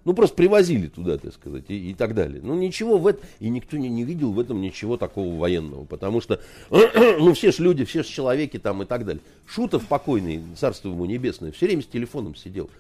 [0.06, 2.40] Ну, просто привозили туда, так сказать, и, и так далее.
[2.40, 6.20] Ну, ничего в этом, и никто не, не видел в этом ничего такого военного, потому
[6.20, 6.40] что,
[6.70, 9.20] ну, все ж люди, все ж человеки там и так далее.
[9.46, 12.70] Шутов покойный, царство ему небесное, все время с телефоном сидел.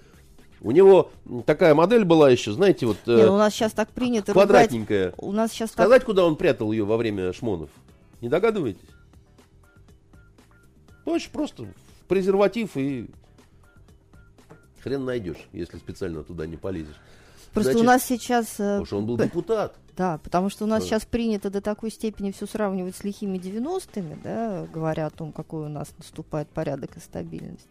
[0.60, 1.10] У него
[1.46, 2.98] такая модель была еще, знаете, вот...
[3.06, 5.06] Не, ну, у нас сейчас так принято Квадратненькая.
[5.06, 5.18] Ругать.
[5.18, 6.06] У нас сейчас Сказать, так...
[6.06, 7.70] куда он прятал ее во время шмонов?
[8.20, 8.78] Не догадываетесь?
[11.04, 11.64] Очень просто.
[11.64, 13.08] В презерватив и
[14.80, 16.94] хрен найдешь, если специально туда не полезешь.
[17.56, 18.46] Просто Значит, у нас сейчас...
[18.60, 19.74] Э, потому что он был депутат.
[19.96, 20.88] Да, потому что у нас да.
[20.88, 25.64] сейчас принято до такой степени все сравнивать с лихими 90-ми, да, говоря о том, какой
[25.64, 27.66] у нас наступает порядок и стабильность.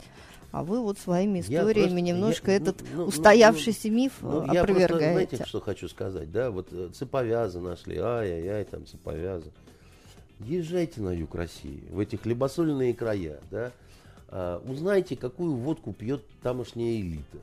[0.51, 4.39] А вы вот своими историями просто, немножко я, этот ну, ну, устоявшийся ну, миф ну,
[4.39, 4.79] опровергаете.
[4.79, 9.51] Я просто, знаете, что хочу сказать, да, вот э, цеповязы нашли, ай-яй-яй, там цеповязы.
[10.39, 13.71] Езжайте на юг России, в эти хлебосольные края, да,
[14.29, 17.37] а, узнайте, какую водку пьет тамошняя элита.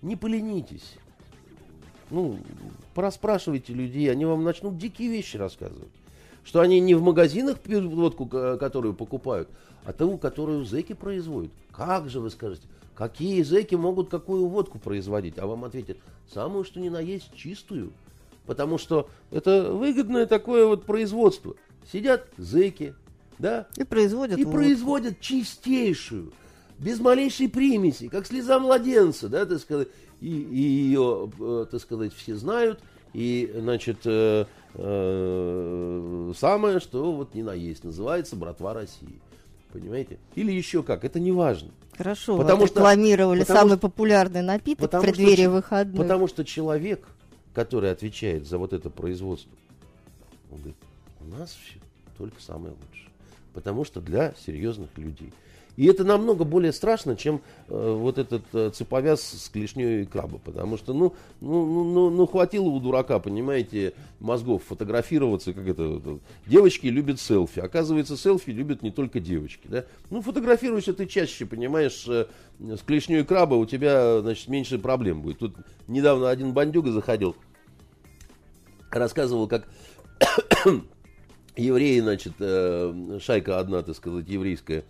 [0.00, 0.94] Не поленитесь,
[2.10, 2.38] ну,
[2.94, 5.90] проспрашивайте людей, они вам начнут дикие вещи рассказывать.
[6.44, 9.48] Что они не в магазинах пьют водку, которую покупают,
[9.84, 11.52] а ту, которую зэки производят.
[11.70, 15.38] Как же вы скажете, какие зэки могут какую водку производить?
[15.38, 15.98] А вам ответят,
[16.32, 17.92] самую что ни на есть чистую.
[18.46, 21.54] Потому что это выгодное такое вот производство.
[21.92, 22.94] Сидят зэки,
[23.38, 23.66] да?
[23.76, 24.58] И производят И водку.
[24.58, 26.32] производят чистейшую,
[26.80, 29.88] без малейшей примеси, как слеза младенца, да, так сказать
[30.20, 32.80] и, и ее, э, так сказать, все знают,
[33.12, 34.44] И, значит, э,
[34.74, 39.20] э, самое, что вот не наесть, называется «Братва России».
[39.72, 40.18] Понимаете?
[40.36, 41.70] Или еще как, это не важно.
[41.96, 46.00] Хорошо, Потому что- рекламировали потому самый что- популярный напиток в Потому что преддверии ч- выходных.
[46.00, 47.06] Потому что человек,
[47.52, 49.50] который отвечает за вот это производство,
[50.52, 50.76] он говорит,
[51.20, 51.78] у нас все
[52.18, 53.10] только самое лучшее.
[53.54, 55.32] Потому что для серьезных людей.
[55.76, 60.38] И это намного более страшно, чем э, вот этот э, цеповяз с клешней краба.
[60.38, 65.88] Потому что, ну, ну, ну, ну, ну, хватило у дурака, понимаете, мозгов фотографироваться, как это,
[65.88, 67.60] вот, девочки любят селфи.
[67.60, 69.84] Оказывается, селфи любят не только девочки, да.
[70.10, 72.26] Ну, фотографируешься ты чаще, понимаешь, э,
[72.58, 75.38] с клешней краба у тебя, значит, меньше проблем будет.
[75.38, 75.56] Тут
[75.88, 77.36] недавно один бандюга заходил,
[78.90, 79.68] рассказывал, как
[81.56, 84.84] евреи, значит, э, шайка одна, так сказать, еврейская,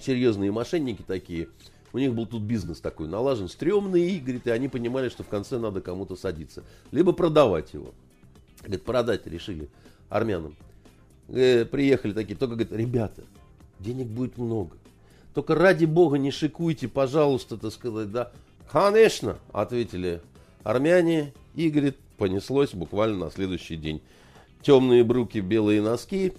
[0.00, 1.48] серьезные мошенники такие,
[1.92, 5.58] у них был тут бизнес такой налажен, стрёмный, говорит, и они понимали, что в конце
[5.58, 6.62] надо кому-то садиться.
[6.90, 7.94] Либо продавать его.
[8.60, 9.68] Говорит, продать решили
[10.08, 10.56] армянам.
[11.28, 13.22] Э, приехали такие, только говорит, ребята,
[13.78, 14.76] денег будет много.
[15.34, 18.32] Только ради бога не шикуйте, пожалуйста, так сказать, да.
[18.70, 20.20] Конечно, ответили
[20.64, 21.32] армяне.
[21.54, 24.02] И, говорит, понеслось буквально на следующий день.
[24.62, 26.34] Темные бруки, белые носки,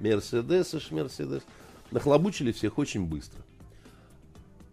[0.00, 1.42] Мерседесы, Мерседес.
[1.90, 3.42] Нахлобучили всех очень быстро.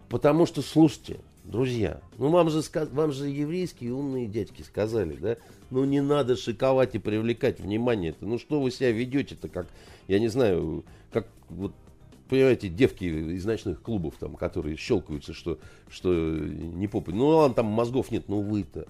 [0.09, 2.61] Потому что, слушайте, друзья, ну вам же,
[2.91, 5.37] вам же еврейские умные дядьки сказали, да?
[5.71, 8.11] Ну не надо шиковать и привлекать внимание.
[8.11, 8.17] -то.
[8.21, 9.67] Ну что вы себя ведете-то, как,
[10.07, 11.73] я не знаю, как вот
[12.29, 15.59] понимаете, девки из ночных клубов, там, которые щелкаются, что,
[15.89, 17.13] что не попы.
[17.13, 18.87] Ну, ладно, там мозгов нет, ну вы-то.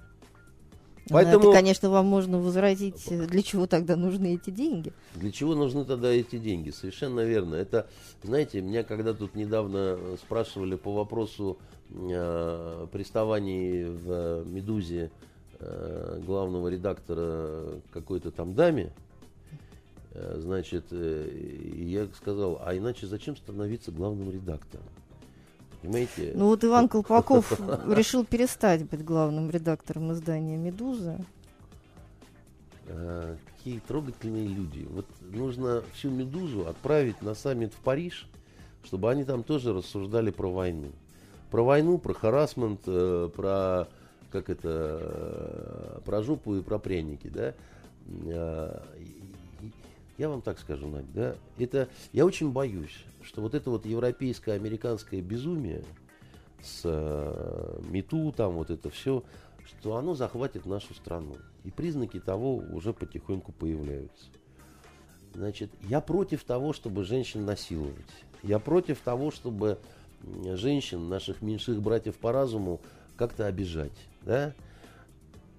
[1.10, 4.94] Ну, Поэтому Это, конечно, вам можно возразить, э, для чего тогда нужны эти деньги.
[5.16, 6.70] для чего нужны тогда эти деньги?
[6.70, 7.56] Совершенно верно.
[7.56, 7.88] Это,
[8.24, 11.58] знаете, меня когда тут недавно э, спрашивали по вопросу
[11.90, 15.12] э, приставаний в э, «Медузе»
[15.60, 18.94] э, главного редактора какой-то там даме,
[20.12, 21.30] э, значит, э,
[21.76, 24.86] я сказал, а иначе зачем становиться главным редактором?
[25.84, 26.32] Понимаете?
[26.34, 27.52] Ну вот Иван Колпаков
[27.94, 31.20] решил перестать быть главным редактором издания «Медуза».
[32.88, 34.88] А, какие трогательные люди.
[34.90, 38.28] Вот нужно всю «Медузу» отправить на саммит в Париж,
[38.86, 40.92] чтобы они там тоже рассуждали про войну.
[41.52, 43.90] Про войну, про харасмент, э, про
[44.32, 44.70] как это,
[45.02, 47.54] э, про жопу и про пряники, да.
[48.08, 49.72] И-
[50.18, 54.56] Я вам так скажу, Надь, да, это, я очень боюсь, что вот это вот европейское,
[54.56, 55.84] американское безумие
[56.62, 59.24] с э, МИТУ, там вот это все,
[59.66, 61.36] что оно захватит нашу страну.
[61.64, 64.28] И признаки того уже потихоньку появляются.
[65.34, 67.96] Значит, я против того, чтобы женщин насиловать.
[68.44, 69.80] Я против того, чтобы
[70.46, 72.82] женщин, наших меньших братьев по разуму,
[73.16, 73.92] как-то обижать.
[74.22, 74.54] Да?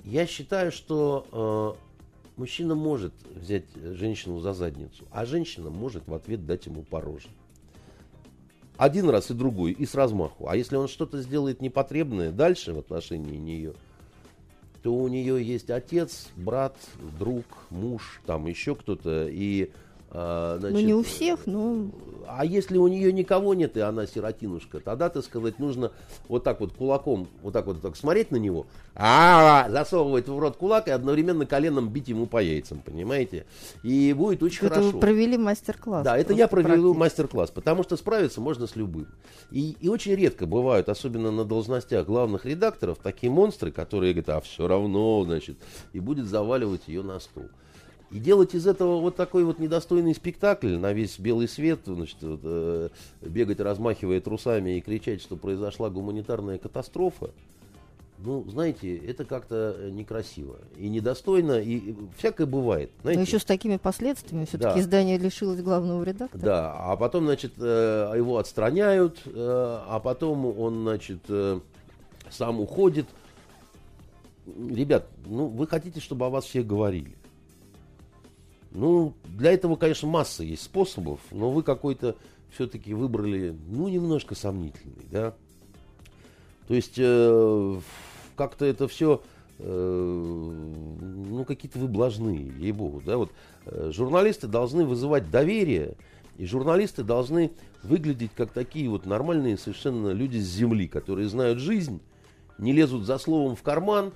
[0.04, 6.46] Я считаю, что э, мужчина может взять женщину за задницу, а женщина может в ответ
[6.46, 7.28] дать ему по роже.
[8.76, 10.48] Один раз и другой, и с размаху.
[10.48, 13.74] А если он что-то сделает непотребное дальше в отношении нее,
[14.82, 16.76] то у нее есть отец, брат,
[17.18, 19.28] друг, муж, там еще кто-то.
[19.28, 19.70] И,
[20.14, 21.90] а, Ну значит, не у всех, но
[22.26, 25.92] а если у нее никого нет, и она сиротинушка, тогда, так сказать, нужно
[26.28, 30.56] вот так вот кулаком, вот так вот так смотреть на него, а засовывать в рот
[30.56, 33.46] кулак и одновременно коленом бить ему по яйцам, понимаете?
[33.82, 34.90] И будет очень это хорошо.
[34.92, 36.04] вы провели мастер-класс.
[36.04, 39.08] Да, это я провел мастер-класс, потому что справиться можно с любым.
[39.50, 44.40] И, и очень редко бывают, особенно на должностях главных редакторов, такие монстры, которые говорят, а
[44.40, 45.58] все равно, значит,
[45.92, 47.48] и будет заваливать ее на стол.
[48.10, 52.40] И делать из этого вот такой вот недостойный спектакль на весь белый свет, значит, вот,
[52.44, 52.88] э,
[53.22, 57.30] бегать, размахивая трусами и кричать, что произошла гуманитарная катастрофа,
[58.18, 62.90] ну, знаете, это как-то э, некрасиво и недостойно, и всякое бывает.
[63.02, 63.22] Но Знаете?
[63.22, 64.44] еще с такими последствиями.
[64.44, 64.80] Все-таки Да.
[64.80, 66.40] издание лишилось главного редактора.
[66.40, 71.20] Да, а потом, значит, э, его отстраняют, а потом он, значит,
[72.30, 73.06] сам уходит.
[74.46, 77.16] Ребят, ну, вы хотите, чтобы о вас все говорили.
[78.74, 82.16] Ну, для этого, конечно, масса есть способов, но вы какой-то
[82.50, 85.34] все-таки выбрали, ну, немножко сомнительный, да.
[86.66, 87.80] То есть, э,
[88.36, 89.22] как-то это все,
[89.58, 93.16] ну, какие-то вы блажные, ей-богу, да.
[93.16, 93.30] Вот
[93.66, 95.94] э, журналисты должны вызывать доверие,
[96.36, 97.52] и журналисты должны
[97.84, 102.00] выглядеть как такие вот нормальные совершенно люди с земли, которые знают жизнь,
[102.58, 104.12] не лезут за словом в карман,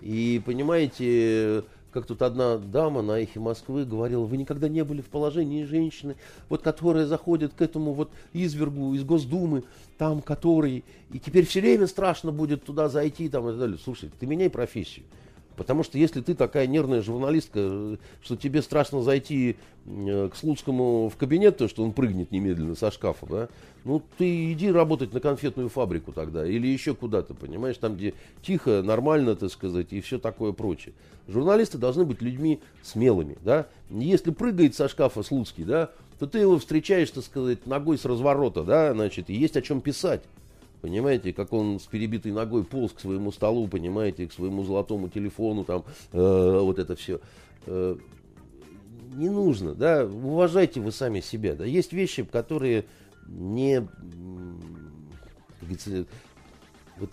[0.00, 5.08] и, понимаете, как тут одна дама на эхе Москвы говорила, вы никогда не были в
[5.08, 6.16] положении женщины,
[6.48, 9.64] вот которая заходит к этому вот извергу из Госдумы,
[9.98, 13.78] там который, и теперь все время страшно будет туда зайти, там и так далее.
[13.82, 15.04] Слушай, ты меняй профессию.
[15.56, 19.56] Потому что если ты такая нервная журналистка, что тебе страшно зайти
[19.86, 23.48] э, к Слуцкому в кабинет, то что он прыгнет немедленно со шкафа, да,
[23.84, 28.82] ну ты иди работать на конфетную фабрику тогда или еще куда-то, понимаешь, там, где тихо,
[28.82, 30.94] нормально, так сказать, и все такое прочее.
[31.28, 33.66] Журналисты должны быть людьми смелыми, да.
[33.90, 38.62] Если прыгает со шкафа Слуцкий, да, то ты его встречаешь, так сказать, ногой с разворота,
[38.62, 40.22] да, значит, и есть о чем писать.
[40.82, 45.62] Понимаете, как он с перебитой ногой полз к своему столу, понимаете, к своему золотому телефону,
[45.62, 47.20] там, э, вот это все.
[47.66, 47.96] Э,
[49.14, 51.64] не нужно, да, уважайте вы сами себя, да.
[51.64, 52.84] Есть вещи, которые
[53.28, 53.86] не,
[56.98, 57.10] вот,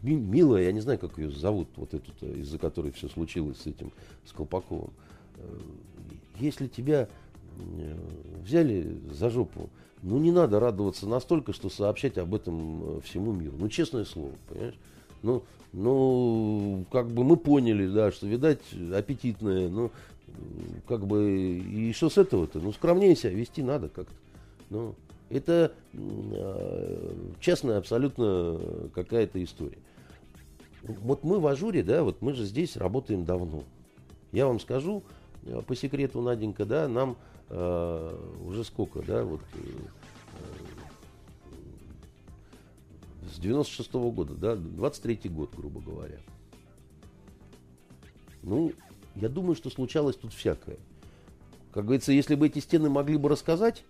[0.00, 3.92] милая, я не знаю, как ее зовут, вот эту, из-за которой все случилось с этим,
[4.24, 4.94] с Колпаковым.
[5.36, 5.58] Э,
[6.38, 7.10] если тебя
[8.42, 9.70] взяли за жопу,
[10.02, 13.56] ну, не надо радоваться настолько, что сообщать об этом э, всему миру.
[13.58, 14.76] Ну, честное слово, понимаешь?
[15.22, 15.42] Ну,
[15.72, 18.60] ну, как бы мы поняли, да, что, видать,
[18.94, 19.90] аппетитное, ну,
[20.88, 22.60] как бы, и что с этого-то?
[22.60, 24.14] Ну, скромнее себя вести надо как-то.
[24.70, 24.94] Ну,
[25.28, 28.58] это э, честная абсолютно
[28.94, 29.78] какая-то история.
[30.82, 33.64] Вот мы в Ажуре, да, вот мы же здесь работаем давно.
[34.32, 35.02] Я вам скажу,
[35.44, 39.58] э, по секрету, Наденька, да, нам э, уже сколько, да, вот э,
[43.34, 46.18] с 96 -го года, да, 23 год, грубо говоря.
[48.42, 48.72] Ну,
[49.16, 50.78] я думаю, что случалось тут всякое.
[51.72, 53.84] Как говорится, если бы эти стены могли бы рассказать,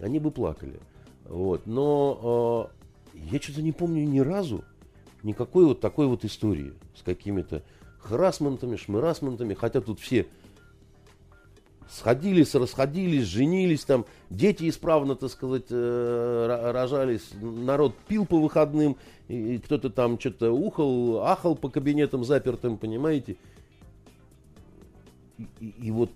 [0.00, 0.80] они бы плакали.
[1.24, 1.66] Вот.
[1.66, 2.70] Но
[3.14, 4.64] э, я что-то не помню ни разу
[5.22, 7.62] никакой вот такой вот истории с какими-то
[7.98, 10.26] харасментами, шмырасментами, хотя тут все
[11.90, 18.96] сходились, расходились, женились, там дети исправно, так сказать, э, рожались, народ пил по выходным,
[19.28, 23.36] и кто-то там что-то ухал, ахал по кабинетам запертым, понимаете?
[25.38, 26.10] И, и, и вот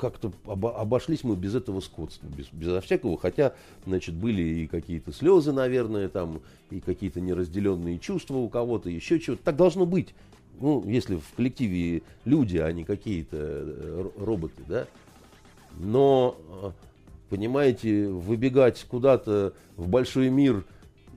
[0.00, 3.54] как-то обошлись мы без этого скотства, без, безо всякого, хотя,
[3.86, 9.42] значит, были и какие-то слезы, наверное, там, и какие-то неразделенные чувства у кого-то, еще чего-то.
[9.44, 10.14] Так должно быть.
[10.60, 14.86] Ну, если в коллективе люди, а не какие-то э, роботы, да.
[15.78, 16.70] Но, э,
[17.30, 20.64] понимаете, выбегать куда-то в большой мир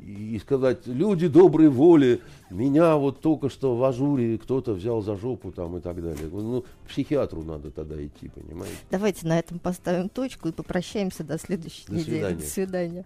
[0.05, 5.51] и сказать, люди доброй воли, меня вот только что в ажуре кто-то взял за жопу
[5.51, 6.29] там и так далее.
[6.31, 8.75] Ну, к психиатру надо тогда идти, понимаете?
[8.91, 12.15] Давайте на этом поставим точку и попрощаемся до следующей до недели.
[12.15, 12.35] Свидания.
[12.35, 13.05] До свидания.